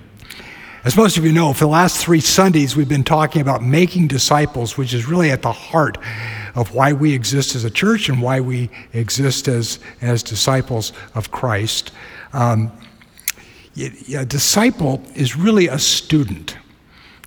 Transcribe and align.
As 0.84 0.96
most 0.96 1.18
of 1.18 1.26
you 1.26 1.32
know, 1.32 1.52
for 1.52 1.62
the 1.64 1.72
last 1.72 1.98
three 1.98 2.20
Sundays, 2.20 2.76
we've 2.76 2.88
been 2.88 3.04
talking 3.04 3.42
about 3.42 3.64
making 3.64 4.08
disciples, 4.08 4.78
which 4.78 4.94
is 4.94 5.08
really 5.08 5.32
at 5.32 5.42
the 5.42 5.52
heart 5.52 5.98
of 6.54 6.76
why 6.76 6.94
we 6.94 7.12
exist 7.12 7.56
as 7.56 7.64
a 7.64 7.72
church 7.72 8.08
and 8.08 8.22
why 8.22 8.40
we 8.40 8.70
exist 8.94 9.48
as, 9.48 9.80
as 10.00 10.22
disciples 10.22 10.94
of 11.16 11.32
Christ. 11.32 11.92
Um, 12.34 12.72
a 13.76 14.26
disciple 14.26 15.02
is 15.16 15.36
really 15.36 15.70
a 15.70 15.80
student. 15.80 16.56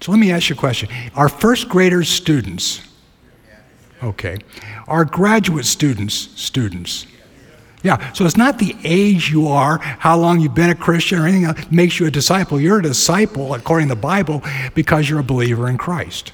So 0.00 0.12
let 0.12 0.18
me 0.18 0.30
ask 0.30 0.48
you 0.50 0.56
a 0.56 0.58
question. 0.58 0.88
Are 1.14 1.28
first 1.28 1.68
graders 1.68 2.08
students? 2.08 2.82
Okay. 4.02 4.38
Are 4.86 5.04
graduate 5.04 5.64
students 5.64 6.14
students? 6.14 7.06
Yeah, 7.82 8.12
so 8.12 8.24
it's 8.24 8.36
not 8.36 8.58
the 8.58 8.74
age 8.82 9.30
you 9.30 9.46
are, 9.46 9.78
how 9.78 10.18
long 10.18 10.40
you've 10.40 10.54
been 10.54 10.70
a 10.70 10.74
Christian, 10.74 11.20
or 11.20 11.26
anything 11.26 11.42
that 11.42 11.70
makes 11.70 12.00
you 12.00 12.06
a 12.06 12.10
disciple. 12.10 12.60
You're 12.60 12.80
a 12.80 12.82
disciple, 12.82 13.54
according 13.54 13.88
to 13.88 13.94
the 13.94 14.00
Bible, 14.00 14.42
because 14.74 15.08
you're 15.08 15.20
a 15.20 15.24
believer 15.24 15.68
in 15.68 15.78
Christ. 15.78 16.32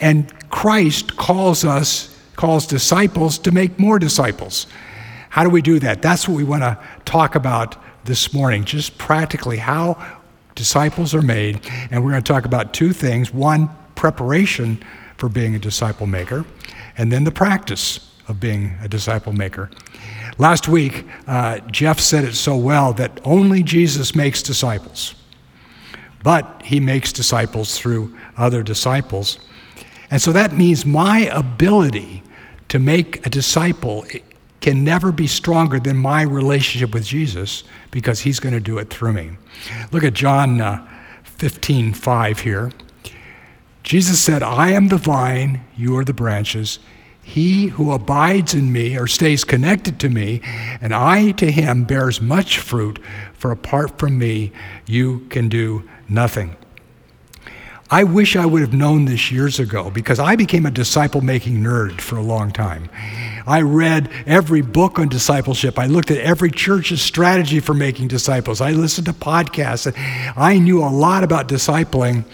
And 0.00 0.32
Christ 0.50 1.16
calls 1.16 1.64
us, 1.64 2.16
calls 2.36 2.66
disciples 2.66 3.36
to 3.38 3.50
make 3.50 3.80
more 3.80 3.98
disciples. 3.98 4.68
How 5.30 5.42
do 5.42 5.50
we 5.50 5.60
do 5.60 5.80
that? 5.80 6.02
That's 6.02 6.28
what 6.28 6.36
we 6.36 6.44
want 6.44 6.62
to 6.62 6.78
talk 7.04 7.34
about 7.34 7.76
this 8.04 8.32
morning, 8.32 8.64
just 8.64 8.98
practically 8.98 9.56
how 9.56 10.20
disciples 10.54 11.14
are 11.14 11.22
made. 11.22 11.60
And 11.90 12.04
we're 12.04 12.10
going 12.10 12.22
to 12.22 12.32
talk 12.32 12.44
about 12.44 12.74
two 12.74 12.92
things 12.92 13.32
one, 13.32 13.70
preparation 13.94 14.82
for 15.16 15.28
being 15.28 15.54
a 15.54 15.58
disciple 15.58 16.06
maker, 16.06 16.44
and 16.96 17.12
then 17.12 17.24
the 17.24 17.30
practice 17.30 18.12
of 18.28 18.40
being 18.40 18.76
a 18.82 18.88
disciple 18.88 19.32
maker. 19.32 19.70
Last 20.38 20.68
week, 20.68 21.04
uh, 21.26 21.58
Jeff 21.70 22.00
said 22.00 22.24
it 22.24 22.34
so 22.34 22.56
well 22.56 22.92
that 22.94 23.20
only 23.24 23.62
Jesus 23.62 24.14
makes 24.14 24.42
disciples, 24.42 25.14
but 26.22 26.62
he 26.64 26.80
makes 26.80 27.12
disciples 27.12 27.78
through 27.78 28.16
other 28.36 28.62
disciples. 28.62 29.38
And 30.10 30.20
so 30.20 30.32
that 30.32 30.52
means 30.52 30.84
my 30.86 31.20
ability 31.32 32.22
to 32.68 32.78
make 32.78 33.24
a 33.26 33.30
disciple 33.30 34.04
can 34.60 34.84
never 34.84 35.12
be 35.12 35.26
stronger 35.26 35.78
than 35.78 35.96
my 35.96 36.22
relationship 36.22 36.94
with 36.94 37.04
Jesus 37.04 37.64
because 37.90 38.20
he's 38.20 38.40
going 38.40 38.54
to 38.54 38.60
do 38.60 38.78
it 38.78 38.88
through 38.88 39.12
me. 39.12 39.30
Look 39.90 40.04
at 40.04 40.14
John 40.14 40.60
uh, 40.60 40.86
15 41.24 41.94
5 41.94 42.40
here. 42.40 42.72
Jesus 43.82 44.20
said, 44.20 44.42
I 44.42 44.70
am 44.70 44.88
the 44.88 44.96
vine, 44.96 45.64
you 45.76 45.96
are 45.96 46.04
the 46.04 46.14
branches. 46.14 46.78
He 47.22 47.68
who 47.68 47.92
abides 47.92 48.54
in 48.54 48.72
me 48.72 48.96
or 48.96 49.06
stays 49.06 49.44
connected 49.44 49.98
to 50.00 50.08
me, 50.08 50.40
and 50.80 50.92
I 50.92 51.32
to 51.32 51.50
him 51.50 51.84
bears 51.84 52.20
much 52.20 52.58
fruit, 52.58 52.98
for 53.32 53.50
apart 53.50 53.98
from 53.98 54.18
me, 54.18 54.52
you 54.86 55.20
can 55.30 55.48
do 55.48 55.88
nothing. 56.08 56.56
I 57.92 58.04
wish 58.04 58.36
I 58.36 58.46
would 58.46 58.62
have 58.62 58.72
known 58.72 59.04
this 59.04 59.30
years 59.30 59.60
ago 59.60 59.90
because 59.90 60.18
I 60.18 60.34
became 60.34 60.64
a 60.64 60.70
disciple 60.70 61.20
making 61.20 61.58
nerd 61.58 62.00
for 62.00 62.16
a 62.16 62.22
long 62.22 62.50
time. 62.50 62.88
I 63.46 63.60
read 63.60 64.08
every 64.24 64.62
book 64.62 64.98
on 64.98 65.10
discipleship. 65.10 65.78
I 65.78 65.84
looked 65.88 66.10
at 66.10 66.16
every 66.16 66.50
church's 66.50 67.02
strategy 67.02 67.60
for 67.60 67.74
making 67.74 68.08
disciples. 68.08 68.62
I 68.62 68.70
listened 68.70 69.08
to 69.08 69.12
podcasts. 69.12 69.92
I 70.38 70.58
knew 70.58 70.82
a 70.82 70.88
lot 70.88 71.22
about 71.22 71.48
discipling. 71.48 72.24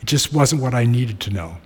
It 0.00 0.06
just 0.06 0.32
wasn't 0.32 0.60
what 0.60 0.74
I 0.74 0.86
needed 0.86 1.20
to 1.20 1.30
know. 1.30 1.58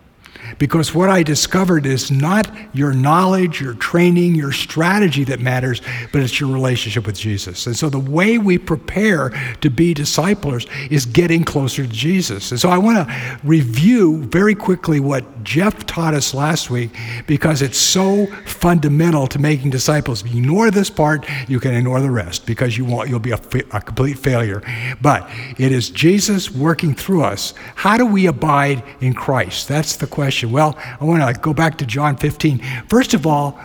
Because 0.59 0.95
what 0.95 1.11
I 1.11 1.23
discovered 1.23 1.87
is 1.87 2.11
not 2.11 2.51
your 2.73 2.93
knowledge, 2.93 3.61
your 3.61 3.75
training, 3.75 4.35
your 4.35 4.53
strategy 4.53 5.25
that 5.25 5.41
matters, 5.41 5.83
but 6.13 6.23
it's 6.23 6.41
your 6.41 6.53
relationship 6.53 7.07
with 7.07 7.17
Jesus. 7.17 7.67
And 7.67 7.77
so 7.77 7.89
the 7.89 7.99
way 7.99 8.39
we 8.39 8.59
prepare 8.59 9.31
to 9.61 9.71
be 9.71 9.95
disciplers 9.95 10.67
is 10.91 11.07
getting 11.07 11.45
closer 11.45 11.87
to 11.87 11.93
Jesus. 11.93 12.51
And 12.51 12.61
so 12.61 12.69
I 12.69 12.79
want 12.79 13.07
to 13.07 13.39
review 13.45 14.25
very 14.25 14.55
quickly 14.55 15.01
what 15.01 15.43
Jeff 15.45 15.87
taught 15.87 16.15
us 16.15 16.35
last 16.35 16.71
week 16.71 16.91
because 17.27 17.63
it's 17.63 17.79
so 17.79 18.27
fundamental 18.47 19.27
to 19.29 19.39
making 19.39 19.71
disciples. 19.71 20.25
If 20.25 20.33
you 20.33 20.41
ignore 20.41 20.71
this 20.71 20.91
part, 20.91 21.27
you 21.49 21.61
can 21.61 21.75
ignore 21.75 22.01
the 22.01 22.11
rest 22.11 22.47
because 22.47 22.77
you 22.79 22.85
won't, 22.85 23.09
you'll 23.09 23.19
be 23.19 23.33
a, 23.33 23.41
a 23.73 23.81
complete 23.81 24.19
failure. 24.19 24.63
But 25.03 25.29
it 25.59 25.73
is 25.73 25.91
Jesus 25.91 26.51
working 26.51 26.95
through 26.95 27.25
us. 27.25 27.55
How 27.75 27.97
do 27.97 28.07
we 28.07 28.27
abide 28.27 28.83
in 29.01 29.15
Christ? 29.15 29.69
That's 29.69 29.97
the 29.97 30.07
question 30.07 30.40
question? 30.41 30.53
Well, 30.53 30.77
I 31.01 31.05
want 31.05 31.35
to 31.35 31.41
go 31.41 31.53
back 31.53 31.79
to 31.79 31.87
John 31.87 32.17
15. 32.17 32.61
First 32.89 33.15
of 33.15 33.27
all, 33.27 33.59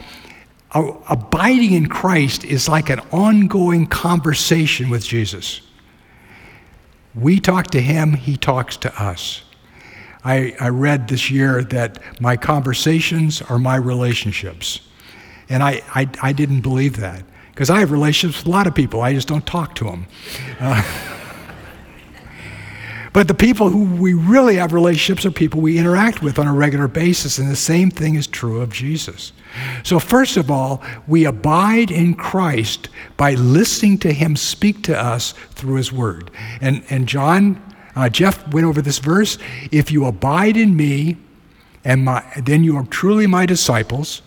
abiding 0.73 1.73
in 1.73 1.87
Christ 1.87 2.43
is 2.43 2.67
like 2.67 2.89
an 2.89 2.99
ongoing 3.11 3.87
conversation 3.87 4.89
with 4.89 5.05
Jesus. 5.05 5.61
We 7.13 7.39
talk 7.39 7.67
to 7.67 7.81
him, 7.81 8.13
he 8.13 8.35
talks 8.35 8.75
to 8.77 9.01
us. 9.01 9.43
I, 10.25 10.55
I 10.59 10.69
read 10.69 11.07
this 11.07 11.31
year 11.31 11.63
that 11.65 11.99
my 12.19 12.35
conversations 12.35 13.41
are 13.43 13.59
my 13.59 13.77
relationships. 13.77 14.81
And 15.47 15.63
I, 15.63 15.81
I, 15.93 16.09
I 16.21 16.33
didn't 16.33 16.61
believe 16.61 16.97
that 16.97 17.23
because 17.51 17.69
I 17.69 17.79
have 17.79 17.91
relationships 17.91 18.43
with 18.43 18.47
a 18.47 18.57
lot 18.57 18.67
of 18.67 18.75
people, 18.75 19.01
I 19.01 19.13
just 19.13 19.27
don't 19.27 19.45
talk 19.45 19.75
to 19.75 19.85
them. 19.85 20.07
Uh, 20.59 20.81
But 23.15 23.29
the 23.29 23.33
people 23.33 23.69
who 23.69 23.85
we 23.85 24.13
really 24.13 24.57
have 24.57 24.73
relationships 24.73 25.25
are 25.25 25.31
people 25.31 25.61
we 25.61 25.77
interact 25.77 26.21
with 26.21 26.37
on 26.37 26.47
a 26.47 26.53
regular 26.53 26.89
basis, 26.89 27.37
and 27.37 27.49
the 27.49 27.55
same 27.55 27.89
thing 27.89 28.15
is 28.15 28.27
true 28.27 28.59
of 28.59 28.73
Jesus. 28.73 29.31
So, 29.83 29.99
first 29.99 30.35
of 30.35 30.51
all, 30.51 30.83
we 31.07 31.23
abide 31.23 31.91
in 31.91 32.15
Christ 32.15 32.89
by 33.15 33.35
listening 33.35 33.99
to 33.99 34.11
Him 34.11 34.35
speak 34.35 34.83
to 34.83 35.01
us 35.01 35.31
through 35.51 35.75
His 35.75 35.93
Word. 35.93 36.29
And, 36.59 36.83
and 36.89 37.07
John, 37.07 37.63
uh, 37.95 38.09
Jeff 38.09 38.53
went 38.53 38.67
over 38.67 38.81
this 38.81 38.99
verse 38.99 39.37
if 39.71 39.93
you 39.93 40.07
abide 40.07 40.57
in 40.57 40.75
me, 40.75 41.15
and 41.85 42.03
my, 42.03 42.21
then 42.43 42.65
you 42.65 42.75
are 42.75 42.83
truly 42.83 43.27
my 43.27 43.45
disciples, 43.45 44.23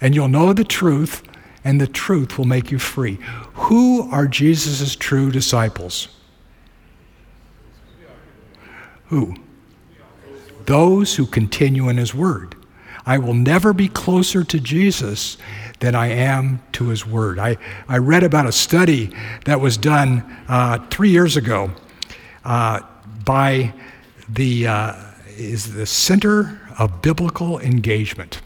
and 0.00 0.14
you'll 0.14 0.28
know 0.28 0.54
the 0.54 0.64
truth, 0.64 1.22
and 1.62 1.78
the 1.78 1.86
truth 1.86 2.38
will 2.38 2.46
make 2.46 2.70
you 2.70 2.78
free. 2.78 3.18
Who 3.52 4.10
are 4.10 4.26
Jesus' 4.26 4.96
true 4.96 5.30
disciples? 5.30 6.08
Who? 9.10 9.34
Those 10.66 11.16
who 11.16 11.26
continue 11.26 11.88
in 11.88 11.96
His 11.96 12.14
Word. 12.14 12.54
I 13.04 13.18
will 13.18 13.34
never 13.34 13.72
be 13.72 13.88
closer 13.88 14.44
to 14.44 14.60
Jesus 14.60 15.36
than 15.80 15.96
I 15.96 16.06
am 16.08 16.62
to 16.72 16.88
His 16.88 17.04
Word. 17.04 17.40
I, 17.40 17.56
I 17.88 17.98
read 17.98 18.22
about 18.22 18.46
a 18.46 18.52
study 18.52 19.10
that 19.46 19.60
was 19.60 19.76
done 19.76 20.24
uh, 20.48 20.78
three 20.90 21.10
years 21.10 21.36
ago 21.36 21.72
uh, 22.44 22.80
by 23.24 23.74
the, 24.28 24.68
uh, 24.68 24.94
is 25.36 25.74
the 25.74 25.86
Center 25.86 26.60
of 26.78 27.02
Biblical 27.02 27.58
Engagement. 27.58 28.40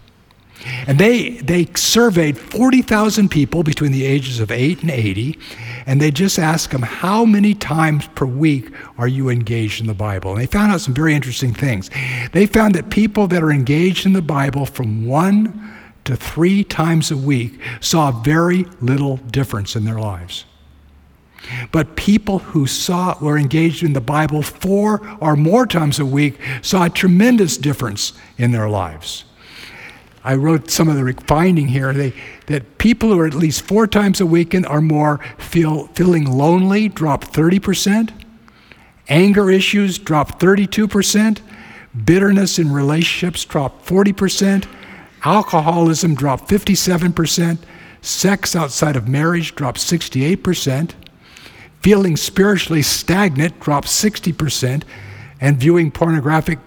And 0.87 0.99
they, 0.99 1.31
they 1.31 1.67
surveyed 1.75 2.39
40,000 2.39 3.31
people 3.31 3.63
between 3.63 3.93
the 3.93 4.05
ages 4.05 4.41
of 4.41 4.51
8 4.51 4.83
and 4.83 4.91
80, 4.91 5.39
and 5.87 6.01
they 6.01 6.11
just 6.11 6.39
asked 6.39 6.71
them, 6.71 6.83
How 6.83 7.25
many 7.25 7.55
times 7.55 8.07
per 8.15 8.27
week 8.27 8.71
are 8.99 9.09
you 9.09 9.29
engaged 9.29 9.81
in 9.81 9.87
the 9.87 9.95
Bible? 9.95 10.33
And 10.33 10.41
they 10.41 10.47
found 10.47 10.73
out 10.73 10.81
some 10.81 10.95
very 10.95 11.15
interesting 11.15 11.53
things. 11.53 11.91
They 12.33 12.47
found 12.47 12.75
that 12.75 12.91
people 12.91 13.27
that 13.29 13.43
are 13.43 13.53
engaged 13.53 14.07
in 14.07 14.13
the 14.13 14.23
Bible 14.23 14.67
from 14.67 15.07
one 15.07 15.73
to 16.05 16.17
three 16.17 16.65
times 16.65 17.11
a 17.11 17.17
week 17.17 17.61
saw 17.81 18.11
very 18.11 18.65
little 18.81 19.17
difference 19.17 19.77
in 19.77 19.85
their 19.85 19.99
lives. 19.99 20.45
But 21.73 21.97
people 21.97 22.39
who 22.39 22.67
saw 22.67 23.19
were 23.21 23.39
engaged 23.39 23.83
in 23.83 23.93
the 23.93 24.01
Bible 24.01 24.43
four 24.43 25.07
or 25.21 25.37
more 25.37 25.67
times 25.67 25.99
a 25.99 26.07
week 26.07 26.39
saw 26.63 26.85
a 26.85 26.91
tremendous 26.91 27.59
difference 27.59 28.15
in 28.39 28.53
their 28.53 28.69
lives. 28.69 29.25
I 30.25 30.35
wrote 30.35 30.71
some 30.71 30.89
of 30.89 30.97
the 30.97 31.05
finding 31.27 31.69
here 31.69 31.93
they, 31.93 32.15
that 32.47 32.79
people 32.79 33.11
who 33.11 33.21
are 33.21 33.27
at 33.27 33.35
least 33.35 33.63
four 33.63 33.87
times 33.87 34.21
a 34.21 34.27
or 34.67 34.81
more 34.81 35.21
feel 35.39 35.89
feeling 35.89 36.25
lonely 36.25 36.89
drop 36.89 37.25
30%, 37.25 38.11
anger 39.09 39.51
issues 39.51 39.99
drop 39.99 40.41
32%, 40.41 41.41
bitterness 42.05 42.59
in 42.59 42.73
relationships 42.73 43.45
drop 43.45 43.85
40%, 43.85 44.67
Alcoholism 45.25 46.15
dropped 46.15 46.49
57%. 46.49 47.59
Sex 48.03 48.55
outside 48.55 48.97
of 48.97 49.09
marriage 49.09 49.55
dropped 49.55 49.79
68%. 49.79 50.93
Feeling 51.81 52.17
spiritually 52.17 52.83
stagnant 52.83 53.59
dropped 53.59 53.89
60%. 53.89 54.83
And 55.41 55.57
viewing 55.57 55.91
pornographic, 55.91 56.59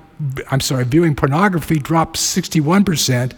I'm 0.50 0.62
sorry, 0.62 0.84
viewing 0.84 1.16
pornography 1.16 1.80
dropped 1.80 2.18
61%. 2.18 3.34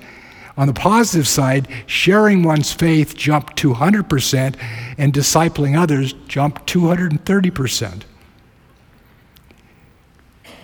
On 0.58 0.68
the 0.68 0.74
positive 0.74 1.28
side, 1.28 1.68
sharing 1.86 2.44
one's 2.44 2.74
faith 2.74 3.16
jumped 3.16 3.56
200%, 3.62 4.56
and 4.98 5.14
discipling 5.14 5.80
others 5.80 6.14
jumped 6.28 6.72
230%. 6.72 8.04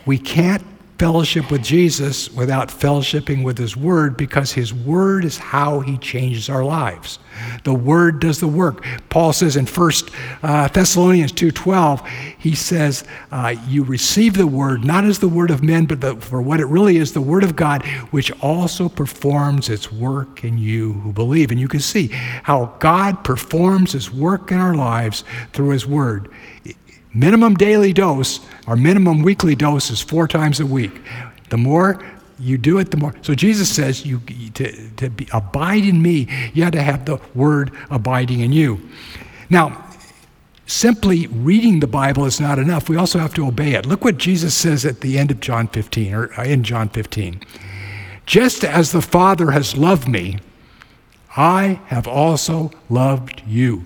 We 0.05 0.17
can't 0.17 0.63
fellowship 0.97 1.51
with 1.51 1.61
Jesus 1.61 2.31
without 2.31 2.69
fellowshipping 2.69 3.43
with 3.43 3.57
His 3.57 3.75
Word 3.75 4.15
because 4.15 4.53
His 4.53 4.73
Word 4.73 5.25
is 5.25 5.37
how 5.37 5.81
He 5.81 5.97
changes 5.97 6.49
our 6.49 6.63
lives. 6.63 7.19
The 7.63 7.73
Word 7.73 8.21
does 8.21 8.39
the 8.39 8.47
work. 8.47 8.85
Paul 9.09 9.33
says 9.33 9.57
in 9.57 9.65
1 9.65 9.91
uh, 10.43 10.67
Thessalonians 10.69 11.33
2.12, 11.33 12.07
he 12.37 12.55
says, 12.55 13.03
uh, 13.31 13.55
you 13.67 13.83
receive 13.83 14.35
the 14.35 14.47
Word 14.47 14.85
not 14.85 15.03
as 15.03 15.19
the 15.19 15.27
Word 15.27 15.51
of 15.51 15.63
men, 15.63 15.85
but 15.85 16.01
the, 16.01 16.15
for 16.15 16.41
what 16.41 16.59
it 16.59 16.65
really 16.65 16.97
is, 16.97 17.13
the 17.13 17.21
Word 17.21 17.43
of 17.43 17.55
God, 17.55 17.85
which 18.11 18.31
also 18.41 18.87
performs 18.87 19.69
its 19.69 19.91
work 19.91 20.43
in 20.43 20.57
you 20.57 20.93
who 20.93 21.11
believe. 21.11 21.51
And 21.51 21.59
you 21.59 21.67
can 21.67 21.81
see 21.81 22.07
how 22.43 22.75
God 22.79 23.23
performs 23.23 23.91
His 23.91 24.11
work 24.11 24.51
in 24.51 24.59
our 24.59 24.75
lives 24.75 25.23
through 25.51 25.69
His 25.69 25.85
Word. 25.85 26.31
Minimum 27.15 27.55
daily 27.55 27.93
dose, 27.93 28.41
our 28.67 28.75
minimum 28.75 29.21
weekly 29.23 29.55
dose 29.55 29.89
is 29.89 30.01
four 30.01 30.27
times 30.27 30.59
a 30.59 30.65
week. 30.65 31.01
The 31.49 31.55
more 31.57 32.03
you 32.37 32.57
do 32.57 32.77
it, 32.77 32.91
the 32.91 32.97
more. 32.97 33.15
So 33.21 33.33
Jesus 33.33 33.73
says, 33.73 34.05
you, 34.05 34.19
to, 34.55 34.89
to 34.97 35.09
be, 35.09 35.25
abide 35.31 35.85
in 35.85 36.01
me, 36.01 36.27
you 36.53 36.63
have 36.63 36.73
to 36.73 36.81
have 36.81 37.05
the 37.05 37.19
word 37.33 37.71
abiding 37.89 38.41
in 38.41 38.51
you. 38.51 38.81
Now, 39.49 39.81
simply 40.65 41.27
reading 41.27 41.79
the 41.79 41.87
Bible 41.87 42.25
is 42.25 42.41
not 42.41 42.59
enough. 42.59 42.89
We 42.89 42.97
also 42.97 43.19
have 43.19 43.33
to 43.35 43.47
obey 43.47 43.75
it. 43.75 43.85
Look 43.85 44.03
what 44.03 44.17
Jesus 44.17 44.53
says 44.53 44.83
at 44.83 44.99
the 44.99 45.17
end 45.17 45.31
of 45.31 45.39
John 45.39 45.69
15, 45.69 46.13
or 46.13 46.37
uh, 46.37 46.43
in 46.43 46.63
John 46.63 46.89
15. 46.89 47.39
Just 48.25 48.65
as 48.65 48.91
the 48.91 49.01
Father 49.01 49.51
has 49.51 49.77
loved 49.77 50.09
me, 50.09 50.39
I 51.37 51.79
have 51.87 52.09
also 52.09 52.71
loved 52.89 53.41
you. 53.47 53.85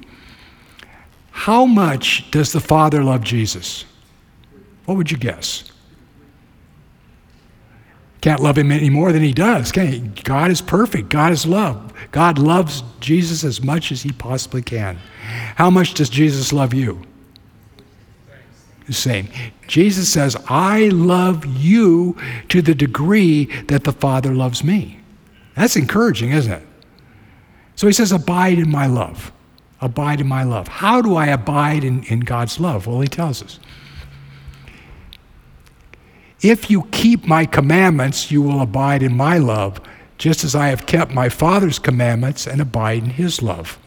How 1.50 1.66
much 1.66 2.30
does 2.30 2.52
the 2.52 2.60
Father 2.60 3.04
love 3.04 3.24
Jesus? 3.24 3.84
What 4.86 4.98
would 4.98 5.10
you 5.10 5.18
guess? 5.18 5.64
Can't 8.22 8.40
love 8.40 8.56
him 8.56 8.72
any 8.72 8.92
more 8.92 9.12
than 9.12 9.24
he 9.24 9.34
does, 9.34 9.72
can 9.72 9.88
he? 9.88 10.00
God 10.22 10.52
is 10.52 10.62
perfect. 10.62 11.10
God 11.10 11.32
is 11.32 11.48
love. 11.48 11.92
God 12.12 12.38
loves 12.38 12.84
Jesus 13.00 13.44
as 13.44 13.64
much 13.64 13.92
as 13.92 14.04
he 14.04 14.12
possibly 14.12 14.62
can. 14.62 15.00
How 15.56 15.72
much 15.72 15.96
does 15.96 16.08
Jesus 16.08 16.54
love 16.54 16.72
you? 16.72 17.02
The 18.86 18.94
same. 18.94 19.28
Jesus 19.66 20.08
says, 20.08 20.38
I 20.50 20.90
love 20.90 21.48
you 21.48 22.16
to 22.50 22.62
the 22.62 22.76
degree 22.76 23.46
that 23.64 23.86
the 23.86 23.92
Father 23.92 24.36
loves 24.36 24.64
me. 24.64 25.00
That's 25.56 25.76
encouraging, 25.76 26.30
isn't 26.30 26.54
it? 26.54 26.68
So 27.76 27.88
he 27.88 27.94
says, 27.94 28.12
Abide 28.12 28.60
in 28.60 28.70
my 28.70 28.86
love. 28.86 29.32
Abide 29.82 30.22
in 30.22 30.28
my 30.28 30.44
love. 30.44 30.68
How 30.68 31.02
do 31.02 31.16
I 31.16 31.28
abide 31.28 31.84
in, 31.84 32.04
in 32.04 32.22
God's 32.22 32.60
love? 32.60 32.86
Well, 32.88 33.00
he 33.00 33.08
tells 33.08 33.42
us. 33.42 33.60
If 36.42 36.70
you 36.70 36.84
keep 36.92 37.26
my 37.26 37.46
commandments, 37.46 38.32
you 38.32 38.42
will 38.42 38.62
abide 38.62 39.04
in 39.04 39.16
my 39.16 39.38
love, 39.38 39.82
just 40.18 40.44
as 40.44 40.56
I 40.56 40.68
have 40.68 40.86
kept 40.86 41.14
my 41.14 41.30
Father's 41.30 41.80
commandments 41.80 42.48
and 42.48 42.62
abide 42.62 43.04
in 43.04 43.10
his 43.12 43.42
love. 43.42 43.78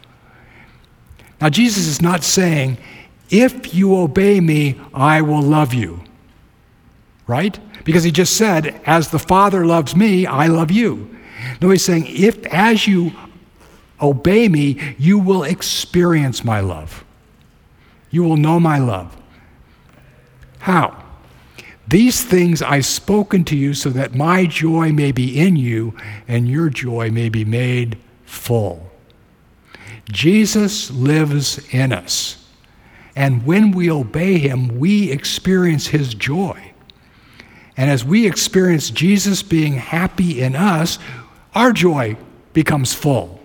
Now, 1.41 1.49
Jesus 1.49 1.87
is 1.87 2.01
not 2.01 2.23
saying, 2.23 2.77
if 3.29 3.73
you 3.73 3.95
obey 3.95 4.39
me, 4.39 4.79
I 4.93 5.21
will 5.21 5.41
love 5.41 5.73
you. 5.73 6.03
Right? 7.27 7.59
Because 7.83 8.03
he 8.03 8.11
just 8.11 8.37
said, 8.37 8.79
as 8.85 9.09
the 9.09 9.19
Father 9.19 9.65
loves 9.65 9.95
me, 9.95 10.25
I 10.25 10.47
love 10.47 10.71
you. 10.71 11.15
No, 11.61 11.69
he's 11.69 11.83
saying, 11.83 12.05
if 12.07 12.45
as 12.47 12.87
you 12.87 13.11
obey 14.01 14.47
me, 14.47 14.95
you 14.97 15.17
will 15.19 15.43
experience 15.43 16.43
my 16.43 16.59
love. 16.59 17.03
You 18.09 18.23
will 18.23 18.37
know 18.37 18.59
my 18.59 18.77
love. 18.77 19.15
How? 20.59 21.03
These 21.87 22.23
things 22.23 22.61
I've 22.61 22.85
spoken 22.85 23.43
to 23.45 23.57
you 23.57 23.73
so 23.73 23.89
that 23.89 24.15
my 24.15 24.45
joy 24.45 24.91
may 24.91 25.11
be 25.11 25.39
in 25.39 25.55
you 25.55 25.95
and 26.27 26.47
your 26.47 26.69
joy 26.69 27.11
may 27.11 27.29
be 27.29 27.43
made 27.43 27.97
full. 28.25 28.89
Jesus 30.09 30.91
lives 30.91 31.59
in 31.73 31.91
us. 31.91 32.45
And 33.15 33.45
when 33.45 33.71
we 33.71 33.91
obey 33.91 34.37
him, 34.37 34.79
we 34.79 35.11
experience 35.11 35.87
his 35.87 36.13
joy. 36.13 36.73
And 37.75 37.89
as 37.89 38.05
we 38.05 38.25
experience 38.25 38.89
Jesus 38.89 39.43
being 39.43 39.73
happy 39.73 40.41
in 40.41 40.55
us, 40.55 40.99
our 41.53 41.71
joy 41.71 42.17
becomes 42.53 42.93
full. 42.93 43.42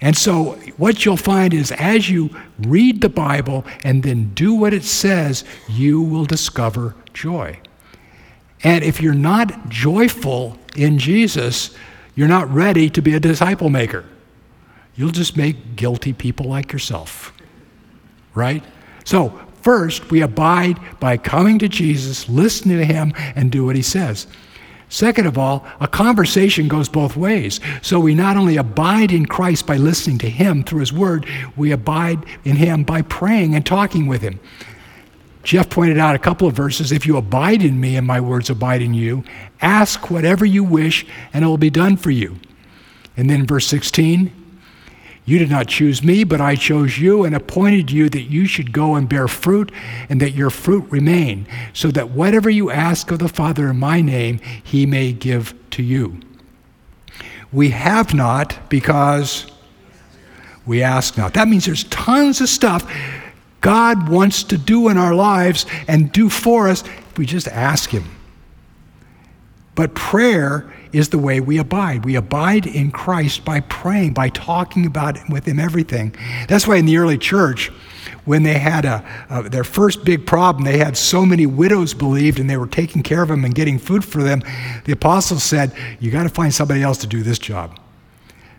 And 0.00 0.16
so, 0.16 0.52
what 0.76 1.04
you'll 1.04 1.16
find 1.16 1.52
is 1.52 1.72
as 1.72 2.08
you 2.08 2.30
read 2.60 3.00
the 3.00 3.08
Bible 3.08 3.64
and 3.82 4.02
then 4.02 4.32
do 4.34 4.54
what 4.54 4.72
it 4.72 4.84
says, 4.84 5.44
you 5.68 6.00
will 6.00 6.24
discover 6.24 6.94
joy. 7.12 7.58
And 8.62 8.84
if 8.84 9.00
you're 9.00 9.14
not 9.14 9.68
joyful 9.68 10.56
in 10.76 10.98
Jesus, 10.98 11.74
you're 12.14 12.28
not 12.28 12.52
ready 12.52 12.90
to 12.90 13.02
be 13.02 13.14
a 13.14 13.20
disciple 13.20 13.70
maker. 13.70 14.04
You'll 14.94 15.10
just 15.10 15.36
make 15.36 15.76
guilty 15.76 16.12
people 16.12 16.46
like 16.46 16.72
yourself. 16.72 17.32
Right? 18.34 18.62
So, 19.04 19.40
first, 19.62 20.10
we 20.10 20.22
abide 20.22 20.78
by 21.00 21.16
coming 21.16 21.58
to 21.60 21.68
Jesus, 21.68 22.28
listening 22.28 22.78
to 22.78 22.84
him, 22.84 23.12
and 23.16 23.50
do 23.50 23.64
what 23.64 23.74
he 23.74 23.82
says. 23.82 24.28
Second 24.88 25.26
of 25.26 25.36
all, 25.36 25.66
a 25.80 25.88
conversation 25.88 26.66
goes 26.66 26.88
both 26.88 27.16
ways. 27.16 27.60
So 27.82 28.00
we 28.00 28.14
not 28.14 28.36
only 28.36 28.56
abide 28.56 29.12
in 29.12 29.26
Christ 29.26 29.66
by 29.66 29.76
listening 29.76 30.18
to 30.18 30.30
Him 30.30 30.64
through 30.64 30.80
His 30.80 30.92
Word, 30.92 31.26
we 31.56 31.72
abide 31.72 32.24
in 32.44 32.56
Him 32.56 32.84
by 32.84 33.02
praying 33.02 33.54
and 33.54 33.66
talking 33.66 34.06
with 34.06 34.22
Him. 34.22 34.40
Jeff 35.42 35.70
pointed 35.70 35.98
out 35.98 36.14
a 36.14 36.18
couple 36.18 36.48
of 36.48 36.54
verses. 36.54 36.92
If 36.92 37.06
you 37.06 37.16
abide 37.16 37.62
in 37.62 37.80
me 37.80 37.96
and 37.96 38.06
my 38.06 38.20
words 38.20 38.50
abide 38.50 38.82
in 38.82 38.94
you, 38.94 39.24
ask 39.60 40.10
whatever 40.10 40.44
you 40.44 40.64
wish 40.64 41.06
and 41.32 41.44
it 41.44 41.48
will 41.48 41.58
be 41.58 41.70
done 41.70 41.96
for 41.96 42.10
you. 42.10 42.38
And 43.16 43.28
then 43.28 43.46
verse 43.46 43.66
16, 43.66 44.32
you 45.28 45.38
did 45.38 45.50
not 45.50 45.68
choose 45.68 46.02
me, 46.02 46.24
but 46.24 46.40
I 46.40 46.54
chose 46.54 46.98
you 46.98 47.24
and 47.24 47.34
appointed 47.34 47.90
you 47.90 48.08
that 48.08 48.22
you 48.22 48.46
should 48.46 48.72
go 48.72 48.94
and 48.94 49.06
bear 49.06 49.28
fruit, 49.28 49.70
and 50.08 50.22
that 50.22 50.30
your 50.30 50.48
fruit 50.48 50.86
remain, 50.90 51.46
so 51.74 51.90
that 51.90 52.08
whatever 52.08 52.48
you 52.48 52.70
ask 52.70 53.10
of 53.10 53.18
the 53.18 53.28
Father 53.28 53.68
in 53.68 53.78
my 53.78 54.00
name, 54.00 54.40
he 54.64 54.86
may 54.86 55.12
give 55.12 55.52
to 55.72 55.82
you. 55.82 56.18
We 57.52 57.68
have 57.70 58.14
not 58.14 58.58
because 58.70 59.50
we 60.64 60.82
ask 60.82 61.18
not. 61.18 61.34
That 61.34 61.46
means 61.46 61.66
there's 61.66 61.84
tons 61.84 62.40
of 62.40 62.48
stuff 62.48 62.90
God 63.60 64.08
wants 64.08 64.42
to 64.44 64.56
do 64.56 64.88
in 64.88 64.96
our 64.96 65.14
lives 65.14 65.66
and 65.88 66.10
do 66.10 66.30
for 66.30 66.68
us 66.68 66.82
if 66.84 67.18
we 67.18 67.26
just 67.26 67.48
ask 67.48 67.90
Him. 67.90 68.04
But 69.74 69.94
prayer 69.94 70.72
is 70.92 71.08
the 71.08 71.18
way 71.18 71.40
we 71.40 71.58
abide. 71.58 72.04
We 72.04 72.16
abide 72.16 72.66
in 72.66 72.90
Christ 72.90 73.44
by 73.44 73.60
praying, 73.60 74.14
by 74.14 74.28
talking 74.30 74.86
about 74.86 75.18
with 75.28 75.46
Him 75.46 75.58
everything. 75.58 76.14
That's 76.48 76.66
why 76.66 76.76
in 76.76 76.86
the 76.86 76.98
early 76.98 77.18
church, 77.18 77.70
when 78.24 78.42
they 78.42 78.58
had 78.58 78.84
a, 78.84 79.48
their 79.48 79.64
first 79.64 80.04
big 80.04 80.26
problem, 80.26 80.64
they 80.64 80.78
had 80.78 80.96
so 80.96 81.24
many 81.24 81.46
widows 81.46 81.94
believed 81.94 82.38
and 82.38 82.48
they 82.48 82.56
were 82.56 82.66
taking 82.66 83.02
care 83.02 83.22
of 83.22 83.28
them 83.28 83.44
and 83.44 83.54
getting 83.54 83.78
food 83.78 84.04
for 84.04 84.22
them. 84.22 84.42
The 84.84 84.92
apostles 84.92 85.42
said, 85.42 85.72
You 85.98 86.10
got 86.10 86.24
to 86.24 86.28
find 86.28 86.52
somebody 86.52 86.82
else 86.82 86.98
to 86.98 87.06
do 87.06 87.22
this 87.22 87.38
job. 87.38 87.78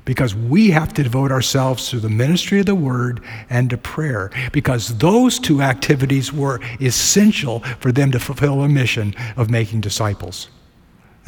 Because 0.05 0.33
we 0.33 0.71
have 0.71 0.91
to 0.95 1.03
devote 1.03 1.31
ourselves 1.31 1.89
to 1.89 1.99
the 1.99 2.09
ministry 2.09 2.61
of 2.61 2.65
the 2.65 2.73
word 2.73 3.21
and 3.49 3.69
to 3.69 3.77
prayer. 3.77 4.31
Because 4.51 4.97
those 4.97 5.37
two 5.37 5.61
activities 5.61 6.33
were 6.33 6.59
essential 6.81 7.59
for 7.79 7.91
them 7.91 8.11
to 8.11 8.19
fulfill 8.19 8.63
a 8.63 8.69
mission 8.69 9.13
of 9.37 9.51
making 9.51 9.81
disciples. 9.81 10.49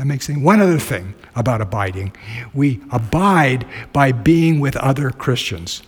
That 0.01 0.07
makes 0.07 0.25
sense. 0.25 0.39
One 0.39 0.59
other 0.59 0.79
thing 0.79 1.13
about 1.35 1.61
abiding 1.61 2.11
we 2.55 2.81
abide 2.89 3.67
by 3.93 4.11
being 4.11 4.59
with 4.59 4.75
other 4.77 5.11
Christians. 5.11 5.83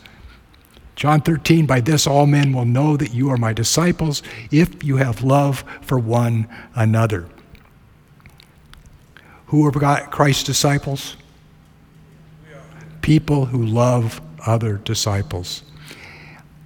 John 0.95 1.19
13, 1.19 1.65
by 1.65 1.79
this 1.79 2.05
all 2.05 2.27
men 2.27 2.53
will 2.53 2.63
know 2.63 2.95
that 2.95 3.11
you 3.11 3.31
are 3.31 3.37
my 3.37 3.53
disciples 3.53 4.21
if 4.51 4.83
you 4.83 4.97
have 4.97 5.23
love 5.23 5.65
for 5.81 5.97
one 5.97 6.47
another. 6.75 7.27
Who 9.47 9.65
are 9.65 9.71
Christ's 9.71 10.43
disciples? 10.43 11.17
People 13.01 13.45
who 13.47 13.65
love 13.65 14.21
other 14.45 14.77
disciples. 14.77 15.63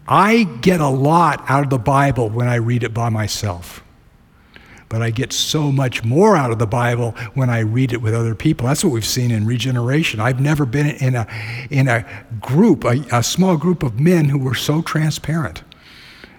I 0.05 0.43
get 0.43 0.81
a 0.81 0.89
lot 0.89 1.45
out 1.47 1.63
of 1.63 1.69
the 1.69 1.79
Bible 1.79 2.29
when 2.29 2.49
I 2.49 2.55
read 2.55 2.83
it 2.83 2.93
by 2.93 3.07
myself. 3.07 3.81
But 4.89 5.01
I 5.01 5.09
get 5.09 5.33
so 5.33 5.71
much 5.71 6.03
more 6.03 6.35
out 6.35 6.51
of 6.51 6.59
the 6.59 6.67
Bible 6.67 7.11
when 7.33 7.49
I 7.49 7.59
read 7.59 7.93
it 7.93 8.01
with 8.01 8.13
other 8.13 8.35
people. 8.35 8.67
That's 8.67 8.83
what 8.83 8.93
we've 8.93 9.05
seen 9.05 9.31
in 9.31 9.45
regeneration. 9.45 10.19
I've 10.19 10.39
never 10.39 10.65
been 10.65 10.87
in 10.87 11.15
a, 11.15 11.27
in 11.69 11.87
a 11.87 12.05
group, 12.39 12.83
a, 12.85 13.03
a 13.11 13.23
small 13.23 13.57
group 13.57 13.83
of 13.83 13.99
men 13.99 14.25
who 14.25 14.39
were 14.39 14.55
so 14.55 14.81
transparent, 14.81 15.63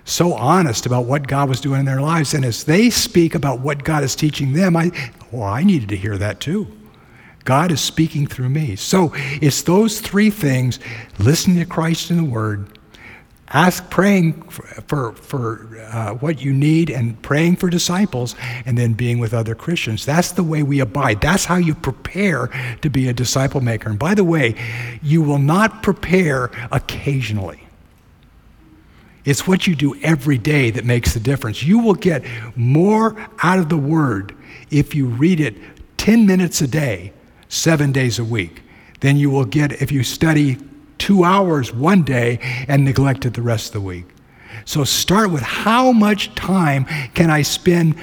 so 0.04 0.32
honest 0.32 0.86
about 0.86 1.04
what 1.04 1.26
God 1.26 1.48
was 1.48 1.60
doing 1.60 1.80
in 1.80 1.86
their 1.86 2.00
lives. 2.00 2.32
And 2.32 2.44
as 2.44 2.64
they 2.64 2.90
speak 2.90 3.34
about 3.34 3.60
what 3.60 3.84
God 3.84 4.02
is 4.02 4.16
teaching 4.16 4.54
them, 4.54 4.76
I, 4.76 4.90
well, 5.30 5.42
I 5.42 5.62
needed 5.62 5.90
to 5.90 5.96
hear 5.96 6.16
that 6.16 6.40
too. 6.40 6.66
God 7.44 7.72
is 7.72 7.80
speaking 7.80 8.26
through 8.26 8.50
me. 8.50 8.76
So 8.76 9.12
it's 9.14 9.62
those 9.62 10.00
three 10.00 10.28
things 10.28 10.78
listening 11.18 11.58
to 11.58 11.64
Christ 11.64 12.10
in 12.10 12.18
the 12.18 12.24
Word, 12.24 12.77
ask 13.50 13.88
praying 13.90 14.42
for, 14.50 14.62
for, 14.62 15.12
for 15.12 15.78
uh, 15.92 16.14
what 16.14 16.42
you 16.42 16.52
need 16.52 16.90
and 16.90 17.20
praying 17.22 17.56
for 17.56 17.70
disciples 17.70 18.34
and 18.66 18.76
then 18.76 18.92
being 18.92 19.18
with 19.18 19.32
other 19.32 19.54
christians. 19.54 20.04
That's 20.04 20.32
the 20.32 20.42
way 20.42 20.62
we 20.62 20.80
abide. 20.80 21.20
That's 21.20 21.44
how 21.44 21.56
you 21.56 21.74
prepare 21.74 22.48
to 22.82 22.90
be 22.90 23.08
a 23.08 23.12
disciple 23.12 23.60
maker. 23.60 23.90
And 23.90 23.98
by 23.98 24.14
the 24.14 24.24
way 24.24 24.54
you 25.02 25.22
will 25.22 25.38
not 25.38 25.82
prepare 25.82 26.50
occasionally. 26.70 27.64
It's 29.24 29.46
what 29.46 29.66
you 29.66 29.74
do 29.74 29.94
every 30.02 30.38
day 30.38 30.70
that 30.70 30.84
makes 30.84 31.12
the 31.12 31.20
difference. 31.20 31.62
You 31.62 31.80
will 31.80 31.94
get 31.94 32.24
more 32.56 33.16
out 33.42 33.58
of 33.58 33.68
the 33.68 33.76
word 33.76 34.34
if 34.70 34.94
you 34.94 35.06
read 35.06 35.40
it 35.40 35.56
10 35.98 36.26
minutes 36.26 36.60
a 36.60 36.66
day 36.66 37.12
seven 37.48 37.92
days 37.92 38.18
a 38.18 38.24
week 38.24 38.62
than 39.00 39.16
you 39.16 39.30
will 39.30 39.44
get 39.44 39.82
if 39.82 39.92
you 39.92 40.02
study 40.02 40.56
two 40.98 41.24
hours 41.24 41.72
one 41.72 42.02
day 42.02 42.38
and 42.68 42.84
neglected 42.84 43.34
the 43.34 43.42
rest 43.42 43.68
of 43.68 43.72
the 43.74 43.80
week. 43.80 44.06
So 44.64 44.84
start 44.84 45.30
with 45.30 45.42
how 45.42 45.92
much 45.92 46.34
time 46.34 46.84
can 47.14 47.30
I 47.30 47.42
spend 47.42 47.94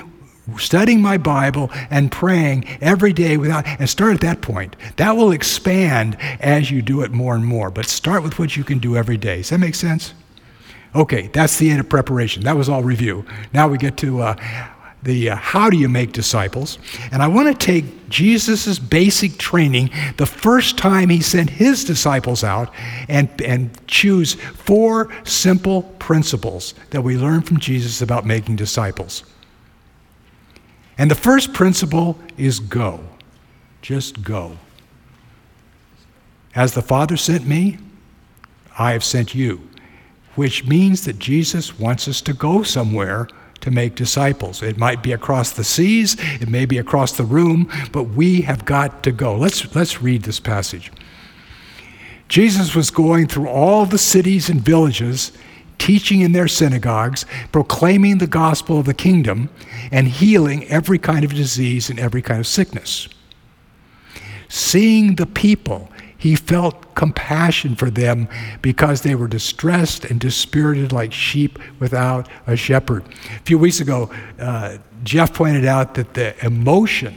studying 0.58 1.02
my 1.02 1.18
Bible 1.18 1.70
and 1.90 2.12
praying 2.12 2.66
every 2.82 3.14
day 3.14 3.38
without, 3.38 3.66
and 3.68 3.90
start 3.90 4.14
at 4.14 4.22
that 4.22 4.42
point. 4.42 4.75
That 4.98 5.16
will 5.18 5.32
expand 5.32 6.18
as 6.40 6.70
you 6.72 6.82
do 6.82 7.02
it 7.02 7.12
more 7.12 7.36
and 7.36 7.46
more. 7.46 7.72
But 7.72 7.86
start 7.86 8.24
with 8.24 8.38
what 8.40 8.56
you 8.56 8.64
can 8.64 8.80
do 8.80 8.96
every 8.96 9.18
day. 9.18 9.38
Does 9.38 9.50
that 9.50 9.60
make 9.60 9.75
sense? 9.75 10.14
Okay, 10.94 11.28
that's 11.28 11.58
the 11.58 11.70
end 11.70 11.82
of 11.82 11.90
preparation. 11.90 12.44
That 12.44 12.56
was 12.56 12.70
all 12.70 12.84
review. 12.84 13.25
Now 13.54 13.68
we 13.68 13.78
get 13.78 13.98
to 13.98 14.22
uh, 14.22 14.36
the 15.06 15.30
uh, 15.30 15.36
how 15.36 15.70
do 15.70 15.78
you 15.78 15.88
make 15.88 16.12
disciples. 16.12 16.78
And 17.12 17.22
I 17.22 17.28
want 17.28 17.48
to 17.48 17.66
take 17.66 18.10
Jesus' 18.10 18.78
basic 18.80 19.38
training 19.38 19.92
the 20.18 20.26
first 20.26 20.78
time 20.78 21.10
he 21.10 21.22
sent 21.22 21.50
his 21.50 21.86
disciples 21.86 22.44
out 22.44 22.74
and, 23.08 23.30
and 23.42 23.88
choose 23.88 24.34
four 24.34 25.14
simple 25.24 25.84
principles 26.00 26.74
that 26.90 27.02
we 27.02 27.18
learn 27.18 27.42
from 27.42 27.60
Jesus 27.60 28.02
about 28.02 28.26
making 28.26 28.58
disciples. 28.58 29.24
And 30.98 31.10
the 31.10 31.16
first 31.16 31.54
principle 31.54 32.18
is 32.38 32.60
go. 32.60 33.04
Just 33.82 34.24
go. 34.24 34.58
As 36.56 36.74
the 36.74 36.82
Father 36.82 37.18
sent 37.18 37.46
me, 37.46 37.78
I 38.80 38.94
have 38.94 39.04
sent 39.04 39.36
you, 39.36 39.70
which 40.36 40.66
means 40.66 41.06
that 41.06 41.20
Jesus 41.20 41.78
wants 41.78 42.08
us 42.08 42.22
to 42.22 42.34
go 42.34 42.64
somewhere 42.64 43.28
to 43.65 43.72
make 43.72 43.95
disciples. 43.95 44.62
It 44.62 44.77
might 44.77 45.01
be 45.01 45.12
across 45.12 45.51
the 45.51 45.63
seas, 45.63 46.15
it 46.39 46.48
may 46.48 46.65
be 46.65 46.77
across 46.77 47.12
the 47.13 47.24
room, 47.24 47.67
but 47.91 48.03
we 48.03 48.41
have 48.41 48.63
got 48.63 49.01
to 49.03 49.12
go. 49.12 49.36
Let's, 49.36 49.75
let's 49.75 50.03
read 50.03 50.22
this 50.22 50.39
passage. 50.39 50.91
Jesus 52.29 52.75
was 52.75 52.91
going 52.91 53.27
through 53.27 53.50
all 53.50 53.88
the 53.88 53.98
cities 53.98 54.50
and 54.50 54.62
villages, 54.62 55.31
teaching 55.79 56.22
in 56.22 56.31
their 56.31 56.48
synagogues, 56.48 57.25
proclaiming 57.51 58.19
the 58.19 58.27
gospel 58.27 58.79
of 58.79 58.86
the 58.86 58.93
kingdom, 58.93 59.50
and 59.91 60.07
healing 60.07 60.65
every 60.65 61.00
kind 61.00 61.25
of 61.25 61.34
disease 61.34 61.89
and 61.89 62.00
every 62.00 62.22
kind 62.22 62.39
of 62.39 62.45
sickness. 62.45 63.10
Seeing 64.48 65.15
the 65.15 65.25
people, 65.25 65.89
he 66.25 66.36
felt 66.36 66.96
compassion 66.96 67.75
for 67.75 67.91
them 67.91 68.27
because 68.63 69.03
they 69.03 69.13
were 69.13 69.27
distressed 69.27 70.05
and 70.05 70.20
dispirited 70.20 70.91
like 70.91 71.13
sheep 71.13 71.60
without 71.79 72.27
a 72.48 72.55
shepherd. 72.55 73.05
A 73.36 73.39
few 73.41 73.60
weeks 73.60 73.79
ago, 73.79 74.10
uh, 74.39 74.79
Jeff 75.03 75.36
pointed 75.36 75.65
out 75.65 75.94
that 75.94 76.15
the 76.15 76.34
emotion 76.44 77.15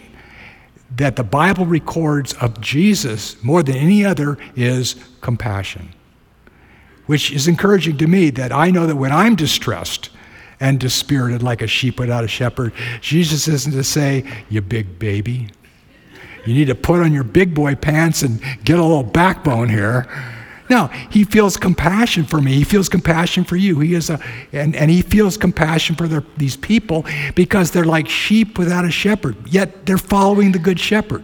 that 0.95 1.17
the 1.17 1.25
Bible 1.25 1.65
records 1.65 2.35
of 2.35 2.61
Jesus 2.61 3.43
more 3.43 3.63
than 3.63 3.77
any 3.77 4.05
other 4.05 4.37
is 4.55 4.97
compassion, 5.23 5.89
which 7.07 7.33
is 7.33 7.49
encouraging 7.49 7.97
to 7.97 8.07
me 8.07 8.29
that 8.29 8.53
I 8.53 8.71
know 8.71 8.87
that 8.87 8.97
when 8.97 9.11
I'm 9.11 9.37
distressed, 9.37 10.11
and 10.61 10.81
dispirited 10.81 11.43
like 11.43 11.63
a 11.63 11.67
sheep 11.67 12.01
without 12.01 12.25
a 12.25 12.29
shepherd. 12.29 12.73
Jesus 13.01 13.47
isn't 13.47 13.73
to 13.73 13.85
say, 13.85 14.25
You 14.49 14.61
big 14.61 14.99
baby. 14.99 15.49
You 16.49 16.55
need 16.55 16.69
to 16.69 16.75
put 16.75 17.01
on 17.01 17.13
your 17.13 17.25
big 17.25 17.55
boy 17.55 17.75
pants 17.75 18.23
and 18.23 18.41
get 18.65 18.79
a 18.79 18.83
little 18.83 19.03
backbone 19.03 19.69
here. 19.69 20.09
No, 20.71 20.87
he 21.11 21.25
feels 21.25 21.59
compassion 21.59 22.25
for 22.25 22.41
me. 22.41 22.55
He 22.55 22.65
feels 22.65 22.89
compassion 22.89 23.45
for 23.45 23.57
you. 23.57 23.81
He 23.81 23.95
is 23.95 24.09
a, 24.09 24.19
and, 24.53 24.75
and 24.75 24.91
he 24.91 25.03
feels 25.03 25.37
compassion 25.37 25.95
for 25.95 26.09
their, 26.09 26.25
these 26.39 26.57
people 26.57 27.05
because 27.35 27.71
they're 27.71 27.85
like 27.85 28.09
sheep 28.09 28.59
without 28.59 28.87
a 28.87 28.91
shepherd, 28.91 29.37
yet 29.47 29.85
they're 29.85 29.99
following 29.99 30.53
the 30.53 30.59
good 30.59 30.81
shepherd. 30.81 31.23